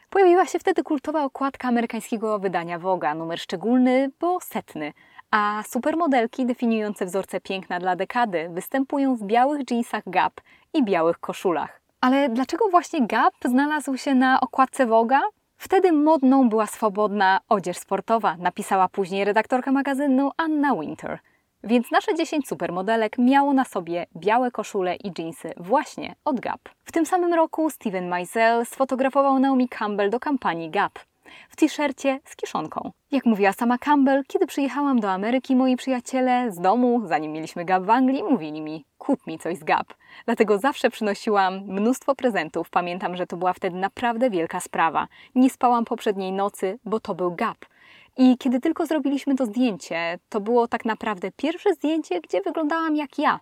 Pojawiła 0.09 0.45
się 0.45 0.59
wtedy 0.59 0.83
kultowa 0.83 1.23
okładka 1.23 1.67
amerykańskiego 1.67 2.39
wydania 2.39 2.79
Voga, 2.79 3.15
numer 3.15 3.39
szczególny, 3.39 4.11
bo 4.19 4.39
setny, 4.41 4.93
a 5.31 5.63
supermodelki 5.67 6.45
definiujące 6.45 7.05
wzorce 7.05 7.41
piękna 7.41 7.79
dla 7.79 7.95
dekady 7.95 8.49
występują 8.49 9.15
w 9.15 9.23
białych 9.23 9.71
jeansach 9.71 10.03
Gap 10.07 10.33
i 10.73 10.83
białych 10.83 11.19
koszulach. 11.19 11.81
Ale 12.01 12.29
dlaczego 12.29 12.69
właśnie 12.69 13.07
Gap 13.07 13.33
znalazł 13.45 13.97
się 13.97 14.15
na 14.15 14.39
okładce 14.39 14.85
Voga? 14.85 15.21
Wtedy 15.61 15.91
modną 15.91 16.49
była 16.49 16.67
swobodna 16.67 17.39
odzież 17.49 17.77
sportowa, 17.77 18.35
napisała 18.37 18.89
później 18.89 19.25
redaktorka 19.25 19.71
magazynu 19.71 20.31
Anna 20.37 20.75
Winter. 20.75 21.19
Więc 21.63 21.91
nasze 21.91 22.15
10 22.15 22.47
supermodelek 22.47 23.17
miało 23.17 23.53
na 23.53 23.65
sobie 23.65 24.05
białe 24.17 24.51
koszule 24.51 24.95
i 24.95 25.11
dżinsy 25.11 25.53
właśnie 25.57 26.15
od 26.25 26.39
Gap. 26.39 26.59
W 26.83 26.91
tym 26.91 27.05
samym 27.05 27.33
roku 27.33 27.69
Steven 27.69 28.07
Meisel 28.07 28.65
sfotografował 28.65 29.39
Naomi 29.39 29.69
Campbell 29.69 30.09
do 30.09 30.19
kampanii 30.19 30.69
Gap 30.69 30.99
w 31.49 31.55
t-shircie 31.55 32.19
z 32.25 32.35
kiszonką. 32.35 32.91
Jak 33.11 33.25
mówiła 33.25 33.53
sama 33.53 33.77
Campbell, 33.77 34.23
kiedy 34.27 34.47
przyjechałam 34.47 34.99
do 34.99 35.11
Ameryki, 35.11 35.55
moi 35.55 35.75
przyjaciele 35.75 36.51
z 36.51 36.59
domu, 36.59 37.01
zanim 37.05 37.31
mieliśmy 37.31 37.65
Gap 37.65 37.83
w 37.83 37.89
Anglii, 37.89 38.23
mówili 38.23 38.61
mi: 38.61 38.85
kup 38.97 39.27
mi 39.27 39.39
coś 39.39 39.57
z 39.57 39.63
Gap. 39.63 39.93
Dlatego 40.25 40.57
zawsze 40.57 40.89
przynosiłam 40.89 41.61
mnóstwo 41.65 42.15
prezentów. 42.15 42.69
Pamiętam, 42.69 43.15
że 43.15 43.27
to 43.27 43.37
była 43.37 43.53
wtedy 43.53 43.77
naprawdę 43.77 44.29
wielka 44.29 44.59
sprawa. 44.59 45.07
Nie 45.35 45.49
spałam 45.49 45.85
poprzedniej 45.85 46.31
nocy, 46.31 46.79
bo 46.85 46.99
to 46.99 47.15
był 47.15 47.35
Gap. 47.35 47.57
I 48.17 48.37
kiedy 48.37 48.59
tylko 48.59 48.85
zrobiliśmy 48.85 49.35
to 49.35 49.45
zdjęcie, 49.45 50.19
to 50.29 50.41
było 50.41 50.67
tak 50.67 50.85
naprawdę 50.85 51.31
pierwsze 51.31 51.73
zdjęcie, 51.73 52.21
gdzie 52.21 52.41
wyglądałam 52.41 52.95
jak 52.95 53.19
ja, 53.19 53.39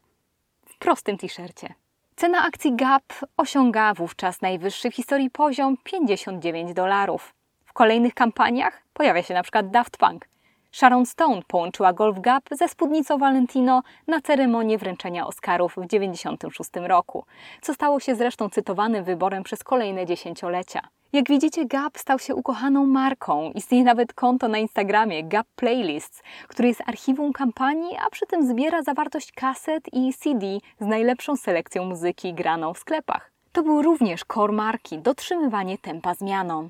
w 0.66 0.78
prostym 0.78 1.18
t-shircie. 1.18 1.74
Cena 2.16 2.44
akcji 2.44 2.76
Gap 2.76 3.04
osiąga 3.38 3.94
wówczas 3.94 4.42
najwyższy 4.42 4.92
w 4.92 4.96
historii 4.96 5.30
poziom 5.30 5.78
59 5.84 6.74
dolarów. 6.74 7.34
Kolejnych 7.78 8.14
kampaniach 8.14 8.84
pojawia 8.94 9.24
się 9.24 9.34
na 9.34 9.44
przykład 9.44 9.70
Daft 9.70 9.98
Punk. 9.98 10.28
Sharon 10.72 11.06
Stone 11.06 11.42
połączyła 11.48 11.94
Golf 11.94 12.20
Gap 12.20 12.44
ze 12.52 12.68
spódnicą 12.68 13.18
Valentino 13.18 13.84
na 14.08 14.22
ceremonię 14.22 14.78
wręczenia 14.78 15.28
Oscarów 15.28 15.72
w 15.72 15.88
1996 15.88 16.88
roku, 16.88 17.26
co 17.62 17.74
stało 17.74 18.00
się 18.00 18.16
zresztą 18.16 18.50
cytowanym 18.50 19.04
wyborem 19.04 19.44
przez 19.44 19.64
kolejne 19.64 20.06
dziesięciolecia. 20.06 20.82
Jak 21.14 21.30
widzicie, 21.30 21.66
Gap 21.66 21.98
stał 21.98 22.20
się 22.20 22.36
ukochaną 22.36 22.86
marką. 22.86 23.52
Istnieje 23.56 23.84
nawet 23.84 24.14
konto 24.14 24.48
na 24.48 24.58
Instagramie 24.58 25.24
Gap 25.24 25.48
Playlists, 25.56 26.24
które 26.48 26.68
jest 26.68 26.82
archiwum 26.86 27.34
kampanii, 27.34 27.98
a 28.06 28.10
przy 28.10 28.26
tym 28.26 28.48
zbiera 28.48 28.84
zawartość 28.84 29.32
kaset 29.32 29.84
i 29.94 30.14
CD 30.14 30.48
z 30.80 30.86
najlepszą 30.86 31.36
selekcją 31.36 31.86
muzyki 31.86 32.34
graną 32.34 32.74
w 32.74 32.78
sklepach. 32.78 33.37
To 33.58 33.64
był 33.64 33.82
również 33.82 34.24
core 34.34 34.54
marki, 34.54 34.98
dotrzymywanie 34.98 35.78
tempa 35.78 36.14
zmianą. 36.14 36.70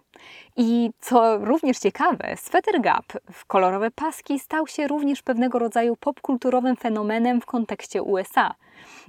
I 0.56 0.90
co 1.00 1.38
również 1.38 1.80
ciekawe, 1.80 2.36
sweter 2.38 2.82
Gap 2.82 3.06
w 3.32 3.46
kolorowe 3.46 3.92
paski 3.92 4.40
stał 4.40 4.68
się 4.68 4.88
również 4.88 5.22
pewnego 5.22 5.60
rodzaju 5.60 5.96
popkulturowym 5.96 6.76
fenomenem 6.76 7.42
w 7.42 7.46
kontekście 7.46 8.04
USA– 8.04 8.54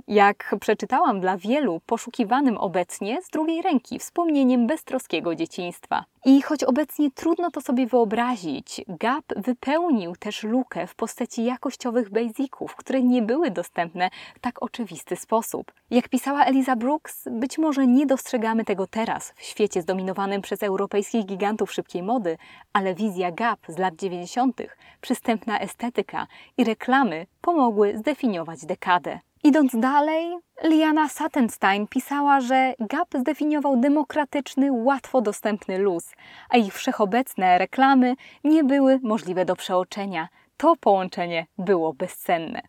jak 0.09 0.55
przeczytałam 0.61 1.21
dla 1.21 1.37
wielu, 1.37 1.81
poszukiwanym 1.87 2.59
obecnie 2.59 3.23
z 3.23 3.31
drugiej 3.31 3.63
ręki 3.63 3.99
wspomnieniem 3.99 4.67
beztroskiego 4.67 5.35
dzieciństwa. 5.35 6.05
I 6.25 6.43
choć 6.43 6.65
obecnie 6.65 7.11
trudno 7.11 7.51
to 7.51 7.61
sobie 7.61 7.87
wyobrazić, 7.87 8.85
Gap 8.89 9.25
wypełnił 9.37 10.17
też 10.17 10.43
lukę 10.43 10.87
w 10.87 10.95
postaci 10.95 11.45
jakościowych 11.45 12.11
basiców, 12.11 12.77
które 12.77 13.03
nie 13.03 13.23
były 13.23 13.51
dostępne 13.51 14.11
w 14.35 14.39
tak 14.39 14.63
oczywisty 14.63 15.17
sposób. 15.17 15.73
Jak 15.91 16.09
pisała 16.09 16.45
Eliza 16.45 16.77
Brooks, 16.77 17.25
być 17.31 17.59
może 17.59 17.87
nie 17.87 18.07
dostrzegamy 18.07 18.65
tego 18.65 18.87
teraz 18.87 19.33
w 19.37 19.43
świecie 19.43 19.83
zdominowanym 19.83 20.43
przez 20.43 20.63
europejskich 20.63 21.27
gigantów 21.27 21.73
szybkiej 21.73 22.03
mody, 22.03 22.39
ale 22.73 22.95
wizja 22.95 23.33
Gap 23.33 23.61
z 23.69 23.79
lat 23.79 23.95
90., 23.95 24.63
przystępna 25.01 25.59
estetyka 25.61 26.27
i 26.57 26.65
reklamy 26.65 27.27
pomogły 27.41 27.99
zdefiniować 27.99 28.67
dekadę. 28.67 29.21
Idąc 29.45 29.77
dalej, 29.77 30.37
Liana 30.65 31.09
Sattenstein 31.09 31.87
pisała, 31.87 32.41
że 32.41 32.75
Gap 32.81 33.09
zdefiniował 33.15 33.77
demokratyczny, 33.77 34.73
łatwo 34.73 35.21
dostępny 35.21 35.79
luz, 35.79 36.11
a 36.51 36.57
ich 36.57 36.75
wszechobecne 36.75 37.59
reklamy 37.59 38.15
nie 38.45 38.65
były 38.65 39.01
możliwe 39.03 39.45
do 39.45 39.57
przeoczenia. 39.57 40.29
To 40.57 40.77
połączenie 40.81 41.47
było 41.59 41.93
bezcenne. 41.93 42.61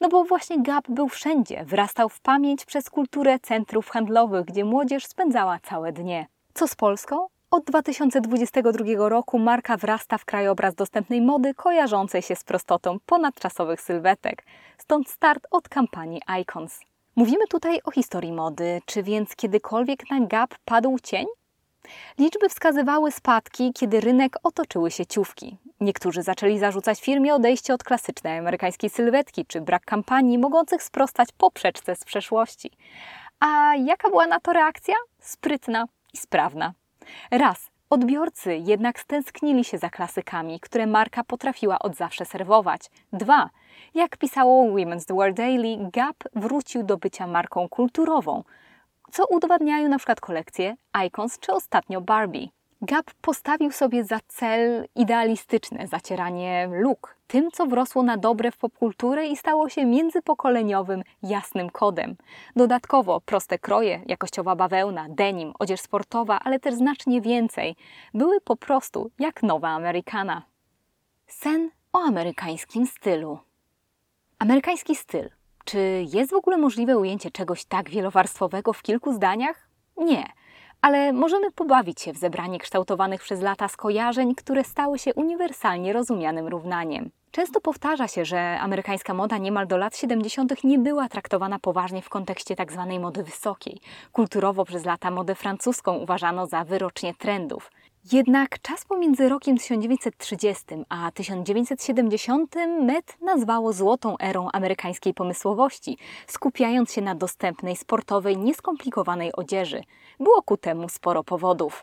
No 0.00 0.08
bo 0.08 0.24
właśnie 0.24 0.62
Gap 0.62 0.84
był 0.88 1.08
wszędzie, 1.08 1.64
wrastał 1.64 2.08
w 2.08 2.20
pamięć 2.20 2.64
przez 2.64 2.90
kulturę 2.90 3.38
centrów 3.38 3.88
handlowych, 3.88 4.44
gdzie 4.44 4.64
młodzież 4.64 5.06
spędzała 5.06 5.58
całe 5.62 5.92
dnie. 5.92 6.26
Co 6.54 6.68
z 6.68 6.74
Polską? 6.74 7.31
Od 7.52 7.64
2022 7.64 9.08
roku 9.08 9.38
marka 9.38 9.76
wrasta 9.76 10.18
w 10.18 10.24
krajobraz 10.24 10.74
dostępnej 10.74 11.22
mody 11.22 11.54
kojarzącej 11.54 12.22
się 12.22 12.36
z 12.36 12.44
prostotą 12.44 12.98
ponadczasowych 13.06 13.80
sylwetek, 13.80 14.44
stąd 14.78 15.08
start 15.10 15.46
od 15.50 15.68
kampanii 15.68 16.20
Icons. 16.40 16.80
Mówimy 17.16 17.46
tutaj 17.50 17.80
o 17.84 17.90
historii 17.90 18.32
mody, 18.32 18.80
czy 18.86 19.02
więc 19.02 19.36
kiedykolwiek 19.36 20.10
na 20.10 20.20
Gap 20.26 20.54
padł 20.64 20.98
cień? 21.02 21.26
Liczby 22.18 22.48
wskazywały 22.48 23.12
spadki, 23.12 23.72
kiedy 23.72 24.00
rynek 24.00 24.36
otoczyły 24.42 24.90
się 24.90 25.06
ciówki. 25.06 25.56
Niektórzy 25.80 26.22
zaczęli 26.22 26.58
zarzucać 26.58 27.00
firmie 27.00 27.34
odejście 27.34 27.74
od 27.74 27.84
klasycznej 27.84 28.38
amerykańskiej 28.38 28.90
sylwetki 28.90 29.46
czy 29.46 29.60
brak 29.60 29.84
kampanii 29.84 30.38
mogących 30.38 30.82
sprostać 30.82 31.28
poprzeczce 31.38 31.96
z 31.96 32.04
przeszłości. 32.04 32.70
A 33.40 33.74
jaka 33.76 34.10
była 34.10 34.26
na 34.26 34.40
to 34.40 34.52
reakcja? 34.52 34.94
Sprytna 35.18 35.84
i 36.14 36.16
sprawna. 36.16 36.72
Raz, 37.30 37.70
odbiorcy 37.90 38.56
jednak 38.56 39.00
stęsknili 39.00 39.64
się 39.64 39.78
za 39.78 39.90
klasykami, 39.90 40.60
które 40.60 40.86
marka 40.86 41.24
potrafiła 41.24 41.78
od 41.78 41.96
zawsze 41.96 42.24
serwować. 42.24 42.90
Dwa, 43.12 43.50
jak 43.94 44.16
pisało 44.16 44.64
Women's 44.64 45.16
Wear 45.16 45.34
Daily, 45.34 45.90
Gap 45.92 46.16
wrócił 46.34 46.82
do 46.82 46.96
bycia 46.96 47.26
marką 47.26 47.68
kulturową, 47.68 48.44
co 49.12 49.26
udowadniają 49.26 49.88
na 49.88 49.96
przykład 49.98 50.20
kolekcje 50.20 50.76
Icons 51.06 51.38
czy 51.38 51.52
ostatnio 51.52 52.00
Barbie. 52.00 52.48
Gap 52.84 53.10
postawił 53.20 53.72
sobie 53.72 54.04
za 54.04 54.20
cel 54.28 54.88
idealistyczne 54.94 55.86
zacieranie 55.86 56.68
luk, 56.72 57.16
tym 57.26 57.50
co 57.50 57.66
wrosło 57.66 58.02
na 58.02 58.16
dobre 58.16 58.50
w 58.50 58.56
popkulturę 58.56 59.26
i 59.26 59.36
stało 59.36 59.68
się 59.68 59.86
międzypokoleniowym, 59.86 61.02
jasnym 61.22 61.70
kodem. 61.70 62.16
Dodatkowo 62.56 63.20
proste 63.20 63.58
kroje, 63.58 64.00
jakościowa 64.06 64.56
bawełna, 64.56 65.06
denim, 65.08 65.52
odzież 65.58 65.80
sportowa, 65.80 66.40
ale 66.44 66.60
też 66.60 66.74
znacznie 66.74 67.20
więcej, 67.20 67.76
były 68.14 68.40
po 68.40 68.56
prostu 68.56 69.10
jak 69.18 69.42
nowa 69.42 69.68
Amerykana. 69.68 70.42
Sen 71.26 71.70
o 71.92 71.98
amerykańskim 71.98 72.86
stylu. 72.86 73.38
Amerykański 74.38 74.96
styl. 74.96 75.30
Czy 75.64 76.04
jest 76.14 76.30
w 76.30 76.36
ogóle 76.36 76.58
możliwe 76.58 76.98
ujęcie 76.98 77.30
czegoś 77.30 77.64
tak 77.64 77.90
wielowarstwowego 77.90 78.72
w 78.72 78.82
kilku 78.82 79.12
zdaniach? 79.12 79.68
Nie 79.96 80.32
ale 80.82 81.12
możemy 81.12 81.50
pobawić 81.50 82.00
się 82.00 82.12
w 82.12 82.16
zebranie 82.16 82.58
kształtowanych 82.58 83.22
przez 83.22 83.40
lata 83.40 83.68
skojarzeń, 83.68 84.34
które 84.34 84.64
stały 84.64 84.98
się 84.98 85.14
uniwersalnie 85.14 85.92
rozumianym 85.92 86.48
równaniem. 86.48 87.10
Często 87.30 87.60
powtarza 87.60 88.08
się, 88.08 88.24
że 88.24 88.60
amerykańska 88.60 89.14
moda 89.14 89.38
niemal 89.38 89.66
do 89.66 89.76
lat 89.76 89.96
70. 89.96 90.64
nie 90.64 90.78
była 90.78 91.08
traktowana 91.08 91.58
poważnie 91.58 92.02
w 92.02 92.08
kontekście 92.08 92.56
tzw. 92.56 92.86
Tak 92.88 93.00
mody 93.00 93.22
wysokiej. 93.22 93.80
Kulturowo 94.12 94.64
przez 94.64 94.84
lata 94.84 95.10
modę 95.10 95.34
francuską 95.34 95.96
uważano 95.96 96.46
za 96.46 96.64
wyrocznie 96.64 97.14
trendów. 97.14 97.70
Jednak 98.10 98.62
czas 98.62 98.84
pomiędzy 98.84 99.28
rokiem 99.28 99.58
1930 99.58 100.64
a 100.88 101.10
1970 101.10 102.54
Met 102.80 103.16
nazwało 103.20 103.72
złotą 103.72 104.18
erą 104.18 104.48
amerykańskiej 104.52 105.14
pomysłowości, 105.14 105.98
skupiając 106.26 106.92
się 106.92 107.02
na 107.02 107.14
dostępnej, 107.14 107.76
sportowej, 107.76 108.38
nieskomplikowanej 108.38 109.32
odzieży. 109.32 109.82
Było 110.20 110.42
ku 110.42 110.56
temu 110.56 110.88
sporo 110.88 111.24
powodów. 111.24 111.82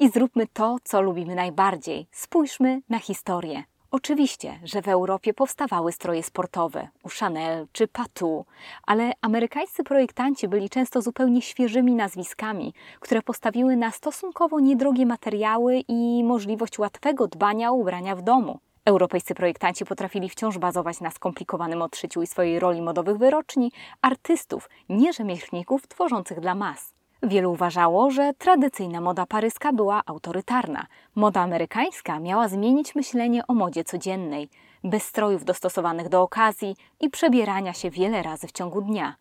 I 0.00 0.10
zróbmy 0.10 0.46
to, 0.52 0.76
co 0.84 1.00
lubimy 1.00 1.34
najbardziej. 1.34 2.06
Spójrzmy 2.12 2.82
na 2.88 2.98
historię. 2.98 3.64
Oczywiście, 3.94 4.58
że 4.64 4.82
w 4.82 4.88
Europie 4.88 5.34
powstawały 5.34 5.92
stroje 5.92 6.22
sportowe 6.22 6.88
u 7.04 7.08
Chanel 7.08 7.66
czy 7.72 7.88
Patou, 7.88 8.44
ale 8.86 9.12
amerykańscy 9.20 9.84
projektanci 9.84 10.48
byli 10.48 10.70
często 10.70 11.02
zupełnie 11.02 11.42
świeżymi 11.42 11.94
nazwiskami, 11.94 12.74
które 13.00 13.22
postawiły 13.22 13.76
na 13.76 13.90
stosunkowo 13.90 14.60
niedrogie 14.60 15.06
materiały 15.06 15.82
i 15.88 16.24
możliwość 16.24 16.78
łatwego 16.78 17.28
dbania 17.28 17.70
o 17.70 17.74
ubrania 17.74 18.16
w 18.16 18.22
domu. 18.22 18.58
Europejscy 18.84 19.34
projektanci 19.34 19.84
potrafili 19.84 20.28
wciąż 20.28 20.58
bazować 20.58 21.00
na 21.00 21.10
skomplikowanym 21.10 21.82
odszyciu 21.82 22.22
i 22.22 22.26
swojej 22.26 22.60
roli 22.60 22.82
modowych 22.82 23.18
wyroczni 23.18 23.72
artystów, 24.02 24.70
nie 24.88 25.12
rzemieślników 25.12 25.88
tworzących 25.88 26.40
dla 26.40 26.54
mas. 26.54 27.01
Wielu 27.22 27.52
uważało, 27.52 28.10
że 28.10 28.34
tradycyjna 28.38 29.00
moda 29.00 29.26
paryska 29.26 29.72
była 29.72 30.02
autorytarna. 30.06 30.86
Moda 31.14 31.40
amerykańska 31.40 32.20
miała 32.20 32.48
zmienić 32.48 32.94
myślenie 32.94 33.46
o 33.46 33.54
modzie 33.54 33.84
codziennej. 33.84 34.48
bez 34.84 35.02
strojów 35.02 35.44
dostosowanych 35.44 36.08
do 36.08 36.22
okazji 36.22 36.76
i 37.00 37.10
przebierania 37.10 37.72
się 37.72 37.90
wiele 37.90 38.22
razy 38.22 38.46
w 38.46 38.52
ciągu 38.52 38.80
dnia. 38.82 39.14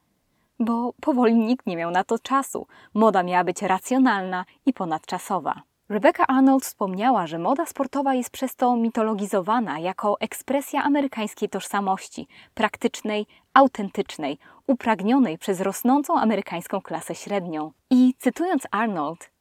Bo 0.60 0.94
powoli 1.02 1.36
nikt 1.36 1.66
nie 1.66 1.78
miał 1.78 1.92
na 1.92 2.04
to 2.04 2.20
czasu. 2.20 2.68
Moda 2.94 3.24
miała 3.24 3.44
być 3.44 3.62
racjonalna 3.62 4.46
i 4.66 4.74
ponadczasowa. 4.74 5.62
Rebecca 5.90 6.28
Arnold 6.28 6.64
wspomniała, 6.64 7.28
że 7.28 7.40
moda 7.40 7.66
sportowa 7.66 8.14
jest 8.14 8.30
przez 8.30 8.56
to 8.56 8.76
mitologizowana 8.76 9.80
jako 9.80 10.20
ekspresja 10.20 10.84
amerykańskiej 10.84 11.50
tożsamości, 11.50 12.28
praktycznej, 12.54 13.26
autentycznej, 13.54 14.38
upragnionej 14.68 15.38
przez 15.38 15.62
rosnącą 15.62 16.20
amerykańską 16.20 16.82
klasę 16.82 17.16
średnią. 17.16 17.72
I 17.90 18.14
cytując 18.20 18.64
Arnold, 18.72 19.32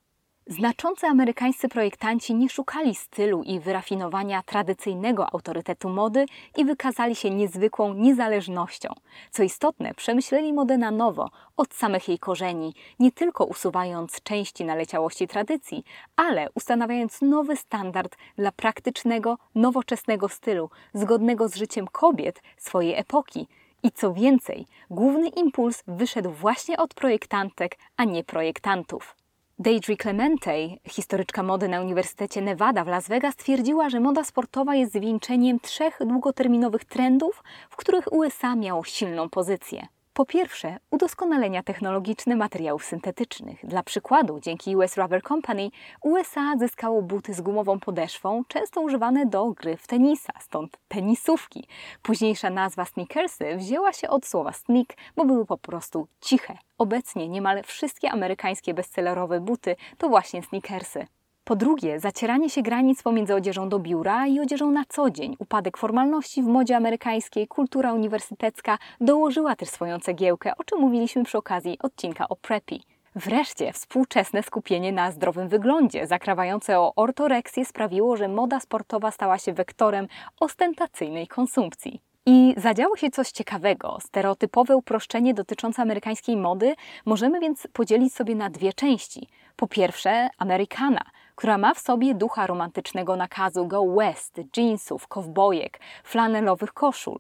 Znaczący 0.51 1.07
amerykańscy 1.07 1.69
projektanci 1.69 2.35
nie 2.35 2.49
szukali 2.49 2.95
stylu 2.95 3.43
i 3.43 3.61
wyrafinowania 3.61 4.43
tradycyjnego 4.43 5.35
autorytetu 5.35 5.89
mody 5.89 6.27
i 6.57 6.65
wykazali 6.65 7.17
się 7.17 7.31
niezwykłą 7.31 7.95
niezależnością. 7.95 8.89
Co 9.31 9.43
istotne, 9.43 9.95
przemyśleli 9.95 10.53
modę 10.53 10.79
na 10.79 10.91
nowo, 10.91 11.31
od 11.57 11.75
samych 11.75 12.09
jej 12.09 12.19
korzeni, 12.19 12.75
nie 12.99 13.13
tylko 13.13 13.45
usuwając 13.45 14.23
części 14.23 14.65
naleciałości 14.65 15.29
tradycji, 15.29 15.85
ale 16.17 16.49
ustanawiając 16.55 17.23
nowy 17.23 17.57
standard 17.57 18.17
dla 18.37 18.53
praktycznego, 18.53 19.39
nowoczesnego 19.55 20.29
stylu, 20.29 20.71
zgodnego 20.95 21.49
z 21.49 21.55
życiem 21.55 21.87
kobiet 21.87 22.43
swojej 22.57 22.95
epoki. 22.95 23.49
I 23.83 23.91
co 23.93 24.13
więcej, 24.13 24.67
główny 24.91 25.29
impuls 25.29 25.83
wyszedł 25.87 26.31
właśnie 26.31 26.77
od 26.77 26.95
projektantek, 26.95 27.79
a 27.97 28.05
nie 28.05 28.25
projektantów. 28.25 29.17
Deidre 29.59 29.97
Clemente, 29.97 30.53
historyczka 30.89 31.43
mody 31.43 31.69
na 31.69 31.81
Uniwersytecie 31.81 32.43
Nevada 32.43 32.85
w 32.85 32.89
Las 32.89 33.09
Vegas, 33.09 33.37
twierdziła, 33.37 33.91
że 33.91 34.01
moda 34.01 34.25
sportowa 34.25 34.75
jest 34.75 34.93
zwieńczeniem 34.93 35.61
trzech 35.61 35.99
długoterminowych 36.07 36.85
trendów, 36.85 37.43
w 37.71 37.77
których 37.77 38.13
USA 38.13 38.57
miało 38.57 38.85
silną 38.85 39.29
pozycję. 39.29 39.87
Po 40.13 40.27
pierwsze, 40.27 40.79
udoskonalenia 40.91 41.63
technologiczne 41.63 42.37
materiałów 42.37 42.85
syntetycznych. 42.85 43.67
Dla 43.67 43.83
przykładu, 43.83 44.41
dzięki 44.41 44.77
US 44.77 44.97
Rubber 44.97 45.23
Company 45.23 45.71
USA 46.03 46.57
zyskało 46.59 47.03
buty 47.03 47.35
z 47.35 47.41
gumową 47.41 47.81
podeszwą, 47.81 48.43
często 48.49 48.81
używane 48.81 49.27
do 49.27 49.51
gry 49.51 49.77
w 49.77 49.87
tenisa, 49.87 50.33
stąd 50.41 50.79
tenisówki. 50.89 51.69
Późniejsza 52.03 52.51
nazwa 52.51 52.85
sneakersy 52.85 53.57
wzięła 53.57 53.93
się 53.93 54.09
od 54.09 54.27
słowa 54.27 54.53
sneak, 54.53 54.89
bo 55.17 55.25
były 55.25 55.47
po 55.47 55.59
prostu 55.59 56.07
ciche. 56.21 56.59
Obecnie 56.79 57.29
niemal 57.29 57.63
wszystkie 57.63 58.11
amerykańskie 58.11 58.75
bestsellerowe 58.75 59.41
buty 59.41 59.77
to 59.99 60.09
właśnie 60.09 60.43
sneakersy. 60.43 61.07
Po 61.51 61.57
drugie, 61.57 62.01
zacieranie 62.01 62.51
się 62.51 62.63
granic 62.63 63.03
pomiędzy 63.03 63.35
odzieżą 63.35 63.69
do 63.69 63.79
biura 63.79 64.27
i 64.27 64.41
odzieżą 64.41 64.71
na 64.71 64.85
co 64.89 65.11
dzień, 65.11 65.37
upadek 65.39 65.77
formalności 65.77 66.43
w 66.43 66.47
modzie 66.47 66.77
amerykańskiej, 66.77 67.49
kultura 67.49 67.93
uniwersytecka 67.93 68.79
dołożyła 69.01 69.57
też 69.57 69.69
swoją 69.69 69.99
cegiełkę, 69.99 70.53
o 70.57 70.65
czym 70.65 70.79
mówiliśmy 70.79 71.25
przy 71.25 71.39
okazji 71.39 71.79
odcinka 71.83 72.29
o 72.29 72.37
preppy. 72.37 72.79
Wreszcie 73.15 73.73
współczesne 73.73 74.43
skupienie 74.43 74.93
na 74.93 75.11
zdrowym 75.11 75.49
wyglądzie, 75.49 76.07
zakrawające 76.07 76.79
o 76.79 76.93
ortoreksję, 76.97 77.65
sprawiło, 77.65 78.17
że 78.17 78.29
moda 78.29 78.61
sportowa 78.61 79.11
stała 79.11 79.39
się 79.39 79.53
wektorem 79.53 80.09
ostentacyjnej 80.41 81.29
konsumpcji. 81.29 82.01
I 82.27 82.55
zadziało 82.57 82.97
się 82.97 83.11
coś 83.11 83.31
ciekawego. 83.31 83.99
Stereotypowe 84.01 84.77
uproszczenie 84.77 85.35
dotyczące 85.35 85.83
amerykańskiej 85.83 86.37
mody 86.37 86.75
możemy 87.07 87.41
więc 87.41 87.69
podzielić 87.73 88.15
sobie 88.15 88.35
na 88.35 88.51
dwie 88.51 88.73
części. 88.73 89.29
Po 89.57 89.67
pierwsze, 89.67 90.29
Amerykana, 90.39 91.01
która 91.41 91.59
ma 91.59 91.75
w 91.75 91.79
sobie 91.79 92.15
ducha 92.15 92.47
romantycznego 92.47 93.17
nakazu 93.17 93.67
go 93.67 93.87
west, 93.87 94.41
jeansów, 94.57 95.09
kowbojek, 95.09 95.81
flanelowych 96.05 96.73
koszul. 96.73 97.19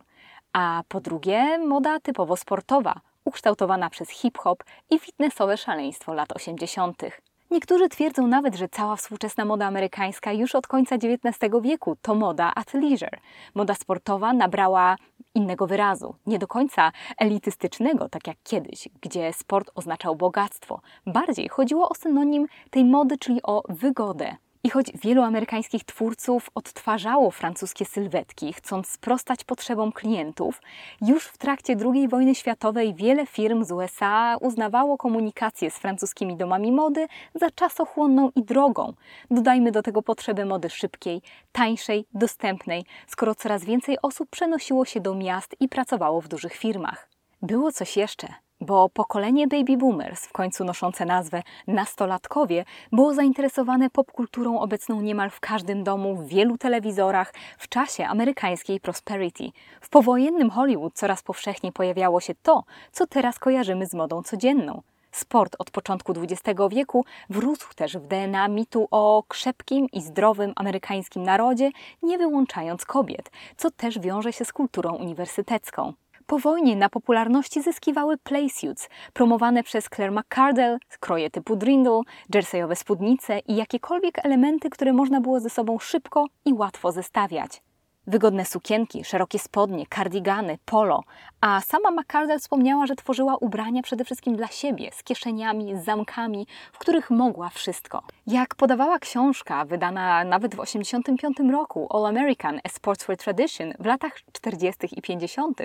A 0.53 0.83
po 0.89 1.01
drugie, 1.01 1.59
moda 1.59 2.01
typowo 2.01 2.37
sportowa, 2.37 3.01
ukształtowana 3.25 3.91
przez 3.91 4.11
hip-hop 4.11 4.65
i 4.91 4.99
fitnessowe 4.99 5.57
szaleństwo 5.57 6.15
lat 6.15 6.33
80. 6.33 7.03
Niektórzy 7.51 7.89
twierdzą 7.89 8.27
nawet, 8.27 8.55
że 8.55 8.69
cała 8.69 8.97
współczesna 8.97 9.45
moda 9.45 9.67
amerykańska 9.67 10.33
już 10.33 10.55
od 10.55 10.67
końca 10.67 10.97
XIX 10.97 11.53
wieku 11.63 11.97
to 12.03 12.15
moda 12.15 12.53
athleisure. 12.55 13.19
Moda 13.55 13.75
sportowa 13.75 14.33
nabrała 14.33 14.97
innego 15.35 15.67
wyrazu, 15.67 16.15
nie 16.27 16.39
do 16.39 16.47
końca 16.47 16.93
elitystycznego, 17.19 18.09
tak 18.09 18.27
jak 18.27 18.37
kiedyś, 18.45 18.89
gdzie 19.01 19.33
sport 19.33 19.71
oznaczał 19.75 20.17
bogactwo. 20.17 20.81
Bardziej 21.07 21.49
chodziło 21.49 21.89
o 21.89 21.95
synonim 21.95 22.47
tej 22.71 22.85
mody, 22.85 23.19
czyli 23.19 23.43
o 23.43 23.63
wygodę. 23.69 24.37
I 24.65 24.71
choć 24.71 24.87
wielu 24.95 25.23
amerykańskich 25.23 25.85
twórców 25.85 26.51
odtwarzało 26.55 27.31
francuskie 27.31 27.85
sylwetki, 27.85 28.53
chcąc 28.53 28.89
sprostać 28.89 29.45
potrzebom 29.45 29.93
klientów, 29.93 30.63
już 31.01 31.25
w 31.25 31.39
trakcie 31.39 31.77
II 31.95 32.09
wojny 32.09 32.35
światowej 32.35 32.95
wiele 32.95 33.27
firm 33.27 33.65
z 33.65 33.73
USA 33.73 34.37
uznawało 34.41 34.99
komunikację 34.99 35.71
z 35.71 35.79
francuskimi 35.79 36.37
domami 36.37 36.73
mody 36.73 37.07
za 37.35 37.51
czasochłonną 37.51 38.31
i 38.37 38.43
drogą. 38.43 38.93
Dodajmy 39.31 39.73
do 39.73 39.83
tego 39.83 40.03
potrzebę 40.03 40.45
mody 40.45 40.71
szybkiej, 40.71 41.23
tańszej, 41.53 42.07
dostępnej, 42.15 42.85
skoro 43.07 43.35
coraz 43.35 43.65
więcej 43.65 43.99
osób 44.03 44.31
przenosiło 44.31 44.85
się 44.85 45.01
do 45.01 45.15
miast 45.15 45.57
i 45.61 45.69
pracowało 45.69 46.21
w 46.21 46.29
dużych 46.29 46.55
firmach. 46.55 47.09
Było 47.43 47.73
coś 47.73 47.97
jeszcze 47.97 48.29
bo 48.61 48.89
pokolenie 48.89 49.49
baby 49.49 49.77
boomers, 49.77 50.27
w 50.27 50.33
końcu 50.33 50.65
noszące 50.65 51.05
nazwę 51.05 51.43
nastolatkowie, 51.67 52.65
było 52.93 53.15
zainteresowane 53.15 53.91
popkulturą 53.91 54.61
obecną 54.61 55.01
niemal 55.01 55.31
w 55.31 55.41
każdym 55.41 55.85
domu, 55.85 56.17
w 56.17 56.29
wielu 56.29 56.59
telewizorach, 56.59 57.35
w 57.59 57.69
czasie 57.69 58.07
amerykańskiej 58.07 58.81
prosperity. 58.81 59.45
W 59.81 59.89
powojennym 59.89 60.51
Hollywood 60.51 60.95
coraz 60.95 61.23
powszechniej 61.23 61.73
pojawiało 61.73 62.21
się 62.21 62.35
to, 62.43 62.65
co 62.93 63.07
teraz 63.07 63.39
kojarzymy 63.39 63.87
z 63.87 63.95
modą 63.95 64.23
codzienną. 64.23 64.83
Sport 65.13 65.57
od 65.59 65.71
początku 65.71 66.13
XX 66.13 66.61
wieku 66.71 67.05
wrósł 67.31 67.75
też 67.75 67.97
w 67.97 68.07
DNA 68.07 68.49
mitu 68.49 68.89
o 68.91 69.23
krzepkim 69.29 69.87
i 69.93 70.03
zdrowym 70.03 70.53
amerykańskim 70.57 71.23
narodzie, 71.23 71.71
nie 72.03 72.19
wyłączając 72.19 72.85
kobiet, 72.85 73.31
co 73.57 73.71
też 73.71 73.99
wiąże 73.99 74.33
się 74.33 74.45
z 74.45 74.53
kulturą 74.53 74.95
uniwersytecką. 74.95 75.93
Po 76.31 76.39
wojnie 76.39 76.77
na 76.77 76.89
popularności 76.89 77.63
zyskiwały 77.63 78.19
playsuits, 78.19 78.89
promowane 79.13 79.63
przez 79.63 79.89
Claire 79.89 80.13
McCardell, 80.13 80.79
kroje 81.01 81.31
typu 81.31 81.57
drindle, 81.57 82.01
jerseyowe 82.35 82.77
spódnice 82.77 83.39
i 83.39 83.57
jakiekolwiek 83.57 84.25
elementy, 84.27 84.71
które 84.71 84.93
można 84.93 85.21
było 85.21 85.41
ze 85.41 85.51
sobą 85.51 85.79
szybko 85.79 86.27
i 86.45 86.53
łatwo 86.53 86.93
zestawiać. 86.93 87.63
Wygodne 88.11 88.45
sukienki, 88.45 89.05
szerokie 89.05 89.39
spodnie, 89.39 89.87
kardigany, 89.87 90.59
polo, 90.65 91.03
a 91.41 91.61
sama 91.61 91.91
McCardell 91.91 92.39
wspomniała, 92.39 92.87
że 92.87 92.97
tworzyła 92.97 93.37
ubrania 93.37 93.83
przede 93.83 94.05
wszystkim 94.05 94.37
dla 94.37 94.47
siebie, 94.47 94.91
z 94.93 95.03
kieszeniami, 95.03 95.77
z 95.77 95.85
zamkami, 95.85 96.47
w 96.73 96.79
których 96.79 97.11
mogła 97.11 97.49
wszystko. 97.49 98.03
Jak 98.27 98.55
podawała 98.55 98.99
książka, 98.99 99.65
wydana 99.65 100.25
nawet 100.25 100.55
w 100.55 100.61
1985 100.61 101.53
roku, 101.53 101.97
All 101.97 102.07
American, 102.07 102.61
A 102.65 102.69
Sportswear 102.69 103.19
Tradition, 103.19 103.73
w 103.79 103.87
latach 103.87 104.13
40. 104.33 104.79
i 104.93 105.03
50., 105.03 105.59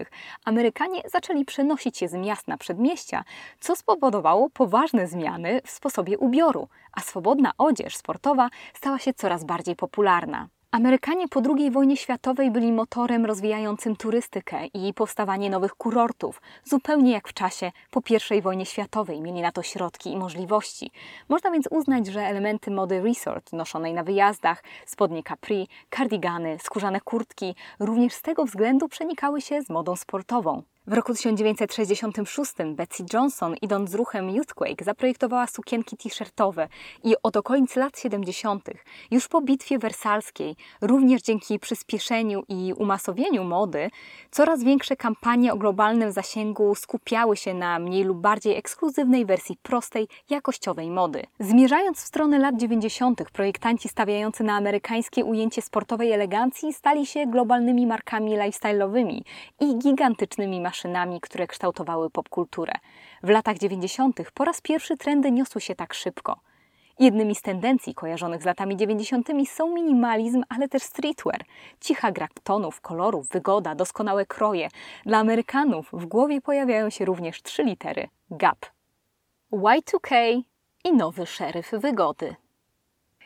Amerykanie 0.45 1.01
zaczęli 1.11 1.45
przenosić 1.45 1.97
się 1.97 2.07
z 2.07 2.13
miast 2.13 2.47
na 2.47 2.57
przedmieścia, 2.57 3.23
co 3.59 3.75
spowodowało 3.75 4.49
poważne 4.49 5.07
zmiany 5.07 5.61
w 5.65 5.69
sposobie 5.69 6.17
ubioru, 6.17 6.67
a 6.93 7.01
swobodna 7.01 7.51
odzież 7.57 7.97
sportowa 7.97 8.49
stała 8.73 8.99
się 8.99 9.13
coraz 9.13 9.43
bardziej 9.43 9.75
popularna. 9.75 10.47
Amerykanie 10.75 11.27
po 11.27 11.41
II 11.57 11.71
wojnie 11.71 11.97
światowej 11.97 12.51
byli 12.51 12.71
motorem 12.71 13.25
rozwijającym 13.25 13.95
turystykę 13.95 14.65
i 14.65 14.93
powstawanie 14.93 15.49
nowych 15.49 15.75
kurortów, 15.75 16.41
zupełnie 16.63 17.11
jak 17.11 17.27
w 17.27 17.33
czasie 17.33 17.71
po 17.91 18.01
I 18.35 18.41
wojnie 18.41 18.65
światowej 18.65 19.21
mieli 19.21 19.41
na 19.41 19.51
to 19.51 19.63
środki 19.63 20.11
i 20.11 20.17
możliwości. 20.17 20.91
Można 21.29 21.51
więc 21.51 21.67
uznać, 21.71 22.07
że 22.07 22.21
elementy 22.21 22.71
mody 22.71 23.01
resort 23.01 23.53
noszonej 23.53 23.93
na 23.93 24.03
wyjazdach, 24.03 24.63
spodnie 24.85 25.23
capri, 25.23 25.67
kardigany, 25.89 26.57
skórzane 26.63 27.01
kurtki 27.01 27.55
również 27.79 28.13
z 28.13 28.21
tego 28.21 28.45
względu 28.45 28.87
przenikały 28.87 29.41
się 29.41 29.61
z 29.61 29.69
modą 29.69 29.95
sportową. 29.95 30.63
W 30.87 30.93
roku 30.93 31.13
1966 31.13 32.53
Betsy 32.75 33.03
Johnson, 33.13 33.55
idąc 33.61 33.89
z 33.89 33.95
ruchem 33.95 34.29
Youthquake, 34.29 34.83
zaprojektowała 34.83 35.47
sukienki 35.47 35.97
t-shirtowe 35.97 36.67
i 37.03 37.15
od 37.23 37.37
okolic 37.37 37.75
lat 37.75 37.99
70., 37.99 38.69
już 39.11 39.27
po 39.27 39.41
bitwie 39.41 39.79
wersalskiej, 39.79 40.55
również 40.81 41.21
dzięki 41.21 41.59
przyspieszeniu 41.59 42.43
i 42.49 42.73
umasowieniu 42.77 43.43
mody, 43.43 43.89
coraz 44.31 44.63
większe 44.63 44.95
kampanie 44.95 45.53
o 45.53 45.57
globalnym 45.57 46.11
zasięgu 46.11 46.75
skupiały 46.75 47.37
się 47.37 47.53
na 47.53 47.79
mniej 47.79 48.03
lub 48.03 48.17
bardziej 48.17 48.55
ekskluzywnej 48.55 49.25
wersji 49.25 49.57
prostej, 49.63 50.07
jakościowej 50.29 50.89
mody. 50.89 51.23
Zmierzając 51.39 51.97
w 51.97 52.07
stronę 52.07 52.39
lat 52.39 52.57
90., 52.57 53.31
projektanci 53.31 53.89
stawiający 53.89 54.43
na 54.43 54.55
amerykańskie 54.55 55.25
ujęcie 55.25 55.61
sportowej 55.61 56.11
elegancji 56.11 56.73
stali 56.73 57.05
się 57.05 57.25
globalnymi 57.27 57.87
markami 57.87 58.37
lifestyle'owymi 58.37 59.21
i 59.59 59.77
gigantycznymi 59.77 60.61
maszynami 60.61 60.74
maszynami, 60.75 61.21
które 61.21 61.47
kształtowały 61.47 62.09
popkulturę. 62.09 62.73
W 63.23 63.29
latach 63.29 63.57
90. 63.57 64.19
po 64.33 64.45
raz 64.45 64.61
pierwszy 64.61 64.97
trendy 64.97 65.31
niosły 65.31 65.61
się 65.61 65.75
tak 65.75 65.93
szybko. 65.93 66.39
Jednymi 66.99 67.35
z 67.35 67.41
tendencji 67.41 67.93
kojarzonych 67.93 68.41
z 68.41 68.45
latami 68.45 68.77
90. 68.77 69.27
są 69.47 69.73
minimalizm, 69.73 70.43
ale 70.49 70.67
też 70.67 70.83
streetwear. 70.83 71.45
Cicha 71.81 72.11
gra 72.11 72.27
tonów, 72.43 72.81
kolorów, 72.81 73.27
wygoda, 73.27 73.75
doskonałe 73.75 74.25
kroje. 74.25 74.69
Dla 75.05 75.17
Amerykanów 75.17 75.89
w 75.93 76.05
głowie 76.05 76.41
pojawiają 76.41 76.89
się 76.89 77.05
również 77.05 77.41
trzy 77.41 77.63
litery 77.63 78.07
GAP. 78.31 78.65
Y2K 79.51 80.41
i 80.83 80.93
nowy 80.93 81.25
szeryf 81.25 81.71
wygody. 81.71 82.35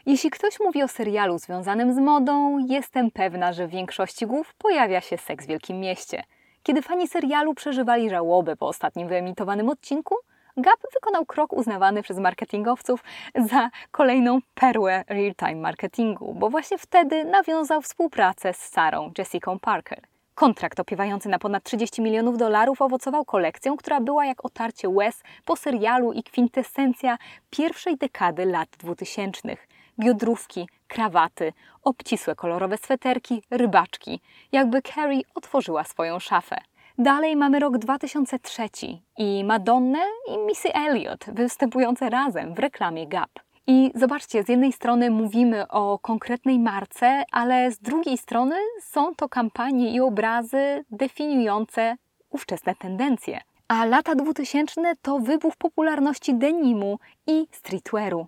Jeśli 0.06 0.30
ktoś 0.30 0.60
mówi 0.60 0.84
o 0.84 0.88
serialu 0.88 1.38
związanym 1.38 1.94
z 1.94 1.98
modą, 1.98 2.58
jestem 2.68 3.12
pewna, 3.12 3.54
że 3.54 3.68
w 3.68 3.72
większości 3.72 4.26
głów 4.26 4.54
pojawia 4.54 5.02
się 5.02 5.18
seks 5.18 5.46
w 5.46 5.48
Wielkim 5.48 5.80
Mieście. 5.80 6.24
Kiedy 6.70 6.82
fani 6.82 7.08
serialu 7.08 7.54
przeżywali 7.54 8.10
żałobę 8.10 8.56
po 8.56 8.68
ostatnim 8.68 9.08
wyemitowanym 9.08 9.70
odcinku, 9.70 10.16
Gap 10.58 10.80
wykonał 10.94 11.26
krok 11.26 11.54
uznawany 11.54 12.04
przez 12.04 12.18
marketingowców 12.18 13.04
za 13.36 13.70
kolejną 13.92 14.40
perłę 14.56 15.04
real-time 15.08 15.56
marketingu, 15.56 16.34
bo 16.34 16.50
właśnie 16.50 16.78
wtedy 16.78 17.26
nawiązał 17.26 17.82
współpracę 17.82 18.54
z 18.54 18.58
Sarą 18.58 19.12
Jessica 19.18 19.52
Parker. 19.62 20.02
Kontrakt 20.36 20.80
opiewający 20.80 21.30
na 21.30 21.40
ponad 21.40 21.64
30 21.64 22.02
milionów 22.02 22.38
dolarów 22.38 22.82
owocował 22.82 23.26
kolekcją, 23.26 23.78
która 23.78 24.02
była 24.02 24.26
jak 24.26 24.46
otarcie 24.46 24.90
łez 24.90 25.24
po 25.46 25.56
serialu 25.56 26.14
i 26.14 26.24
kwintesencja 26.24 27.18
pierwszej 27.50 27.98
dekady 27.98 28.46
lat 28.46 28.70
2000. 28.80 29.58
Biodrówki, 30.00 30.70
krawaty, 30.88 31.54
obcisłe 31.84 32.36
kolorowe 32.36 32.78
sweterki, 32.78 33.44
rybaczki. 33.52 34.20
Jakby 34.52 34.82
Carrie 34.82 35.22
otworzyła 35.36 35.84
swoją 35.84 36.20
szafę. 36.20 36.58
Dalej 36.98 37.36
mamy 37.36 37.60
rok 37.60 37.78
2003 37.78 38.64
i 39.18 39.44
Madonnę 39.44 40.00
i 40.28 40.38
Missy 40.38 40.74
Elliott 40.74 41.26
występujące 41.28 42.10
razem 42.10 42.54
w 42.54 42.60
reklamie 42.60 43.08
Gap. 43.08 43.30
I 43.68 43.92
zobaczcie, 43.96 44.44
z 44.44 44.50
jednej 44.50 44.74
strony 44.74 45.10
mówimy 45.10 45.68
o 45.68 46.00
konkretnej 46.00 46.60
marce, 46.60 47.24
ale 47.32 47.72
z 47.72 47.80
drugiej 47.80 48.18
strony 48.18 48.56
są 48.82 49.16
to 49.16 49.30
kampanie 49.30 49.92
i 49.94 50.00
obrazy 50.00 50.86
definiujące 50.92 51.98
ówczesne 52.30 52.76
tendencje. 52.76 53.42
A 53.68 53.86
lata 53.86 54.16
2000 54.16 54.94
to 55.02 55.20
wybuch 55.20 55.56
popularności 55.56 56.34
denimu 56.34 57.00
i 57.28 57.48
streetwearu. 57.52 58.28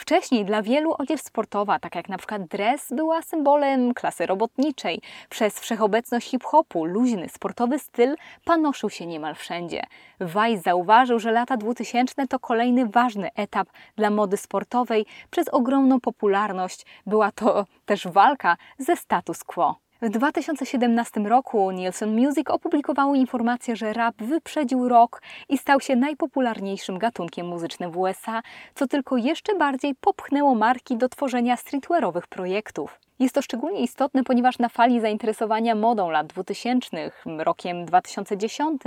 Wcześniej 0.00 0.44
dla 0.44 0.62
wielu 0.62 0.94
odzież 0.98 1.20
sportowa, 1.20 1.78
tak 1.78 1.94
jak 1.94 2.08
na 2.08 2.18
przykład 2.18 2.44
dres, 2.44 2.88
była 2.92 3.22
symbolem 3.22 3.94
klasy 3.94 4.26
robotniczej. 4.26 5.00
Przez 5.28 5.60
wszechobecność 5.60 6.30
hip-hopu 6.30 6.84
luźny, 6.84 7.28
sportowy 7.28 7.78
styl 7.78 8.16
panoszył 8.44 8.90
się 8.90 9.06
niemal 9.06 9.34
wszędzie. 9.34 9.82
Weiss 10.20 10.62
zauważył, 10.62 11.18
że 11.18 11.32
lata 11.32 11.56
2000 11.56 12.26
to 12.26 12.38
kolejny 12.38 12.86
ważny 12.86 13.30
etap 13.34 13.68
dla 13.96 14.10
mody 14.10 14.36
sportowej. 14.36 15.06
Przez 15.30 15.48
ogromną 15.48 16.00
popularność 16.00 16.86
była 17.06 17.32
to 17.32 17.66
też 17.86 18.08
walka 18.08 18.56
ze 18.78 18.96
status 18.96 19.44
quo. 19.44 19.89
W 20.02 20.08
2017 20.08 21.20
roku 21.20 21.70
Nielsen 21.70 22.16
Music 22.16 22.50
opublikowało 22.50 23.14
informację, 23.14 23.76
że 23.76 23.92
rap 23.92 24.22
wyprzedził 24.22 24.88
rock 24.88 25.22
i 25.48 25.58
stał 25.58 25.80
się 25.80 25.96
najpopularniejszym 25.96 26.98
gatunkiem 26.98 27.46
muzycznym 27.46 27.90
w 27.90 27.98
USA, 27.98 28.42
co 28.74 28.86
tylko 28.86 29.16
jeszcze 29.16 29.54
bardziej 29.54 29.94
popchnęło 29.94 30.54
marki 30.54 30.96
do 30.96 31.08
tworzenia 31.08 31.56
streetwearowych 31.56 32.26
projektów. 32.26 33.00
Jest 33.18 33.34
to 33.34 33.42
szczególnie 33.42 33.80
istotne, 33.80 34.24
ponieważ 34.24 34.58
na 34.58 34.68
fali 34.68 35.00
zainteresowania 35.00 35.74
modą 35.74 36.10
lat 36.10 36.26
2000, 36.26 37.10
rokiem 37.38 37.84
2010, 37.84 38.82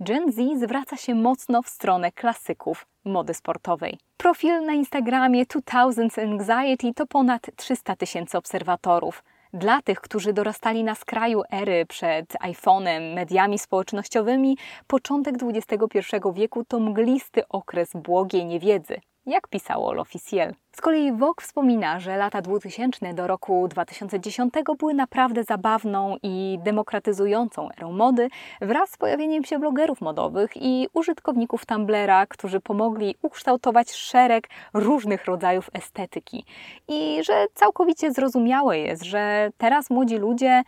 Gen 0.00 0.32
Z 0.32 0.60
zwraca 0.60 0.96
się 0.96 1.14
mocno 1.14 1.62
w 1.62 1.68
stronę 1.68 2.12
klasyków 2.12 2.86
mody 3.04 3.34
sportowej. 3.34 3.98
Profil 4.16 4.64
na 4.64 4.72
Instagramie 4.72 5.46
2000 5.46 6.22
Anxiety 6.22 6.94
to 6.94 7.06
ponad 7.06 7.50
300 7.56 7.96
tysięcy 7.96 8.38
obserwatorów. 8.38 9.22
Dla 9.52 9.82
tych, 9.82 10.00
którzy 10.00 10.32
dorastali 10.32 10.84
na 10.84 10.94
skraju 10.94 11.42
ery 11.52 11.86
przed 11.86 12.26
iPhone'em, 12.32 13.14
mediami 13.14 13.58
społecznościowymi, 13.58 14.56
początek 14.86 15.34
XXI 15.42 16.00
wieku 16.34 16.64
to 16.64 16.80
mglisty 16.80 17.48
okres 17.48 17.90
błogiej 17.94 18.46
niewiedzy 18.46 19.00
jak 19.28 19.48
pisało 19.48 19.94
L'Officiel. 19.94 20.52
Z 20.72 20.80
kolei 20.80 21.12
Vogue 21.12 21.40
wspomina, 21.40 22.00
że 22.00 22.16
lata 22.16 22.42
2000 22.42 23.14
do 23.14 23.26
roku 23.26 23.68
2010 23.68 24.54
były 24.78 24.94
naprawdę 24.94 25.44
zabawną 25.44 26.16
i 26.22 26.58
demokratyzującą 26.64 27.68
erą 27.78 27.92
mody 27.92 28.28
wraz 28.60 28.90
z 28.90 28.96
pojawieniem 28.96 29.44
się 29.44 29.58
blogerów 29.58 30.00
modowych 30.00 30.50
i 30.56 30.88
użytkowników 30.92 31.66
Tumblera, 31.66 32.26
którzy 32.26 32.60
pomogli 32.60 33.14
ukształtować 33.22 33.92
szereg 33.92 34.48
różnych 34.74 35.24
rodzajów 35.24 35.70
estetyki. 35.72 36.44
I 36.88 37.20
że 37.24 37.46
całkowicie 37.54 38.12
zrozumiałe 38.12 38.78
jest, 38.78 39.02
że 39.02 39.50
teraz 39.58 39.90
młodzi 39.90 40.16
ludzie, 40.16 40.62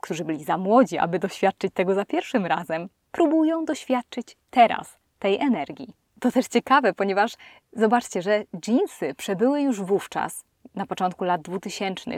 którzy 0.00 0.24
byli 0.24 0.44
za 0.44 0.58
młodzi, 0.58 0.98
aby 0.98 1.18
doświadczyć 1.18 1.74
tego 1.74 1.94
za 1.94 2.04
pierwszym 2.04 2.46
razem, 2.46 2.88
próbują 3.12 3.64
doświadczyć 3.64 4.36
teraz 4.50 4.98
tej 5.18 5.40
energii. 5.40 6.05
To 6.20 6.32
też 6.32 6.46
ciekawe, 6.46 6.92
ponieważ 6.92 7.32
zobaczcie, 7.72 8.22
że 8.22 8.44
jeansy 8.68 9.14
przebyły 9.14 9.60
już 9.60 9.82
wówczas, 9.82 10.44
na 10.74 10.86
początku 10.86 11.24
lat 11.24 11.42
2000, 11.42 12.10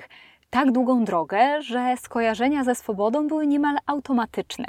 tak 0.50 0.72
długą 0.72 1.04
drogę, 1.04 1.62
że 1.62 1.96
skojarzenia 1.96 2.64
ze 2.64 2.74
swobodą 2.74 3.28
były 3.28 3.46
niemal 3.46 3.76
automatyczne. 3.86 4.66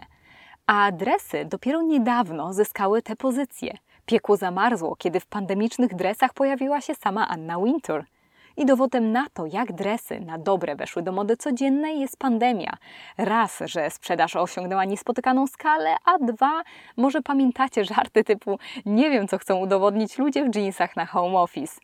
A 0.67 0.91
dresy 0.91 1.45
dopiero 1.45 1.81
niedawno 1.81 2.53
zyskały 2.53 3.01
tę 3.01 3.15
pozycję. 3.15 3.77
Piekło 4.05 4.37
zamarzło, 4.37 4.95
kiedy 4.95 5.19
w 5.19 5.25
pandemicznych 5.25 5.95
dresach 5.95 6.33
pojawiła 6.33 6.81
się 6.81 6.95
sama 6.95 7.27
Anna 7.27 7.57
Wintour– 7.59 8.05
i 8.59 8.65
dowodem 8.65 9.11
na 9.11 9.25
to, 9.33 9.45
jak 9.45 9.73
dresy 9.73 10.19
na 10.19 10.37
dobre 10.37 10.75
weszły 10.75 11.01
do 11.01 11.11
mody 11.11 11.37
codziennej, 11.37 11.99
jest 11.99 12.17
pandemia. 12.17 12.77
Raz, 13.17 13.59
że 13.65 13.89
sprzedaż 13.89 14.35
osiągnęła 14.35 14.85
niespotykaną 14.85 15.47
skalę, 15.47 15.95
a 16.05 16.17
dwa, 16.17 16.63
może 16.97 17.21
pamiętacie 17.21 17.85
żarty 17.85 18.23
typu 18.23 18.59
nie 18.85 19.09
wiem, 19.09 19.27
co 19.27 19.37
chcą 19.37 19.57
udowodnić 19.57 20.17
ludzie 20.17 20.49
w 20.49 20.55
jeansach 20.55 20.95
na 20.95 21.05
home 21.05 21.39
office. 21.39 21.79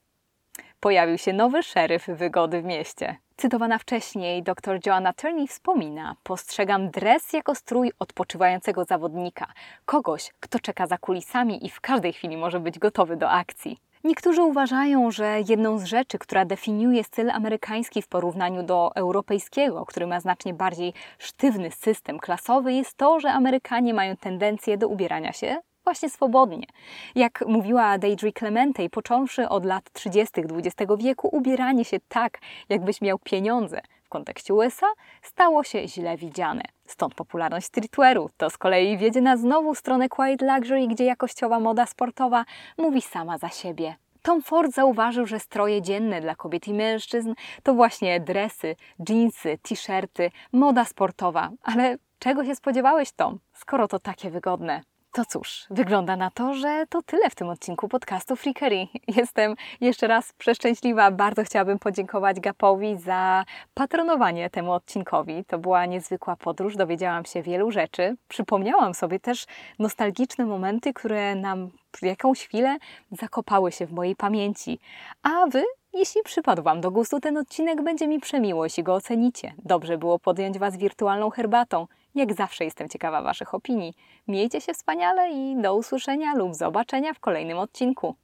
Pojawił 0.79 1.17
się 1.17 1.33
nowy 1.33 1.63
szeryf 1.63 2.07
wygody 2.07 2.61
w 2.61 2.65
mieście. 2.65 3.15
Cytowana 3.37 3.77
wcześniej 3.77 4.43
dr 4.43 4.79
Joanna 4.85 5.13
Turney 5.13 5.47
wspomina: 5.47 6.15
Postrzegam 6.23 6.89
dres 6.91 7.33
jako 7.33 7.55
strój 7.55 7.91
odpoczywającego 7.99 8.85
zawodnika, 8.85 9.47
kogoś, 9.85 10.31
kto 10.39 10.59
czeka 10.59 10.87
za 10.87 10.97
kulisami 10.97 11.65
i 11.65 11.69
w 11.69 11.81
każdej 11.81 12.13
chwili 12.13 12.37
może 12.37 12.59
być 12.59 12.79
gotowy 12.79 13.17
do 13.17 13.29
akcji. 13.29 13.84
Niektórzy 14.05 14.43
uważają, 14.43 15.11
że 15.11 15.39
jedną 15.49 15.77
z 15.79 15.83
rzeczy, 15.83 16.17
która 16.17 16.45
definiuje 16.45 17.03
styl 17.03 17.31
amerykański 17.31 18.01
w 18.01 18.07
porównaniu 18.07 18.63
do 18.63 18.91
europejskiego, 18.95 19.85
który 19.85 20.07
ma 20.07 20.19
znacznie 20.19 20.53
bardziej 20.53 20.93
sztywny 21.17 21.71
system 21.71 22.19
klasowy, 22.19 22.73
jest 22.73 22.97
to, 22.97 23.19
że 23.19 23.31
Amerykanie 23.31 23.93
mają 23.93 24.17
tendencję 24.17 24.77
do 24.77 24.87
ubierania 24.87 25.33
się 25.33 25.57
właśnie 25.83 26.09
swobodnie. 26.09 26.67
Jak 27.15 27.43
mówiła 27.47 27.97
Deidre 27.97 28.31
Clemente, 28.31 28.89
począwszy 28.89 29.49
od 29.49 29.65
lat 29.65 29.89
30. 29.93 30.41
XX 30.41 30.91
wieku, 30.97 31.29
ubieranie 31.31 31.85
się 31.85 31.97
tak, 32.07 32.39
jakbyś 32.69 33.01
miał 33.01 33.19
pieniądze 33.19 33.81
kontekście 34.15 34.53
USA, 34.53 34.87
stało 35.21 35.63
się 35.63 35.87
źle 35.87 36.17
widziane. 36.17 36.61
Stąd 36.85 37.13
popularność 37.15 37.67
streetwearu. 37.67 38.29
To 38.37 38.49
z 38.49 38.57
kolei 38.57 38.97
wiedzie 38.97 39.21
na 39.21 39.37
znowu 39.37 39.75
stronę 39.75 40.09
Quiet 40.09 40.41
Luxury, 40.41 40.87
gdzie 40.87 41.05
jakościowa 41.05 41.59
moda 41.59 41.85
sportowa 41.85 42.45
mówi 42.77 43.01
sama 43.01 43.37
za 43.37 43.49
siebie. 43.49 43.95
Tom 44.21 44.41
Ford 44.41 44.71
zauważył, 44.71 45.25
że 45.25 45.39
stroje 45.39 45.81
dzienne 45.81 46.21
dla 46.21 46.35
kobiet 46.35 46.67
i 46.67 46.73
mężczyzn 46.73 47.33
to 47.63 47.73
właśnie 47.73 48.19
dresy, 48.19 48.75
dżinsy, 49.03 49.57
t-shirty, 49.61 50.31
moda 50.51 50.85
sportowa. 50.85 51.49
Ale 51.63 51.97
czego 52.19 52.45
się 52.45 52.55
spodziewałeś, 52.55 53.11
Tom, 53.11 53.39
skoro 53.53 53.87
to 53.87 53.99
takie 53.99 54.29
wygodne? 54.29 54.81
To 55.15 55.25
cóż, 55.25 55.65
wygląda 55.69 56.15
na 56.15 56.31
to, 56.31 56.53
że 56.53 56.85
to 56.89 57.01
tyle 57.01 57.29
w 57.29 57.35
tym 57.35 57.49
odcinku 57.49 57.87
podcastu 57.87 58.35
Freakery. 58.35 58.87
Jestem 59.17 59.55
jeszcze 59.81 60.07
raz 60.07 60.33
przeszczęśliwa. 60.33 61.11
Bardzo 61.11 61.43
chciałabym 61.43 61.79
podziękować 61.79 62.39
Gapowi 62.39 62.97
za 62.97 63.45
patronowanie 63.73 64.49
temu 64.49 64.71
odcinkowi. 64.71 65.45
To 65.45 65.57
była 65.57 65.85
niezwykła 65.85 66.35
podróż, 66.35 66.75
dowiedziałam 66.75 67.25
się 67.25 67.41
wielu 67.41 67.71
rzeczy. 67.71 68.15
Przypomniałam 68.27 68.93
sobie 68.93 69.19
też 69.19 69.45
nostalgiczne 69.79 70.45
momenty, 70.45 70.93
które 70.93 71.35
nam 71.35 71.69
jakąś 72.01 72.45
chwilę 72.45 72.77
zakopały 73.11 73.71
się 73.71 73.85
w 73.85 73.91
mojej 73.91 74.15
pamięci. 74.15 74.79
A 75.23 75.47
Wy 75.47 75.63
jeśli 75.93 76.23
przypadł 76.23 76.63
Wam 76.63 76.81
do 76.81 76.91
gustu 76.91 77.19
ten 77.19 77.37
odcinek, 77.37 77.81
będzie 77.81 78.07
mi 78.07 78.19
przemiło, 78.19 78.63
jeśli 78.63 78.83
go 78.83 78.93
ocenicie. 78.93 79.53
Dobrze 79.65 79.97
było 79.97 80.19
podjąć 80.19 80.59
Was 80.59 80.77
wirtualną 80.77 81.29
herbatą. 81.29 81.87
Jak 82.15 82.33
zawsze 82.33 82.63
jestem 82.65 82.89
ciekawa 82.89 83.21
Waszych 83.21 83.53
opinii. 83.53 83.93
Miejcie 84.27 84.61
się 84.61 84.73
wspaniale 84.73 85.31
i 85.31 85.61
do 85.61 85.75
usłyszenia 85.75 86.35
lub 86.35 86.55
zobaczenia 86.55 87.13
w 87.13 87.19
kolejnym 87.19 87.57
odcinku. 87.57 88.15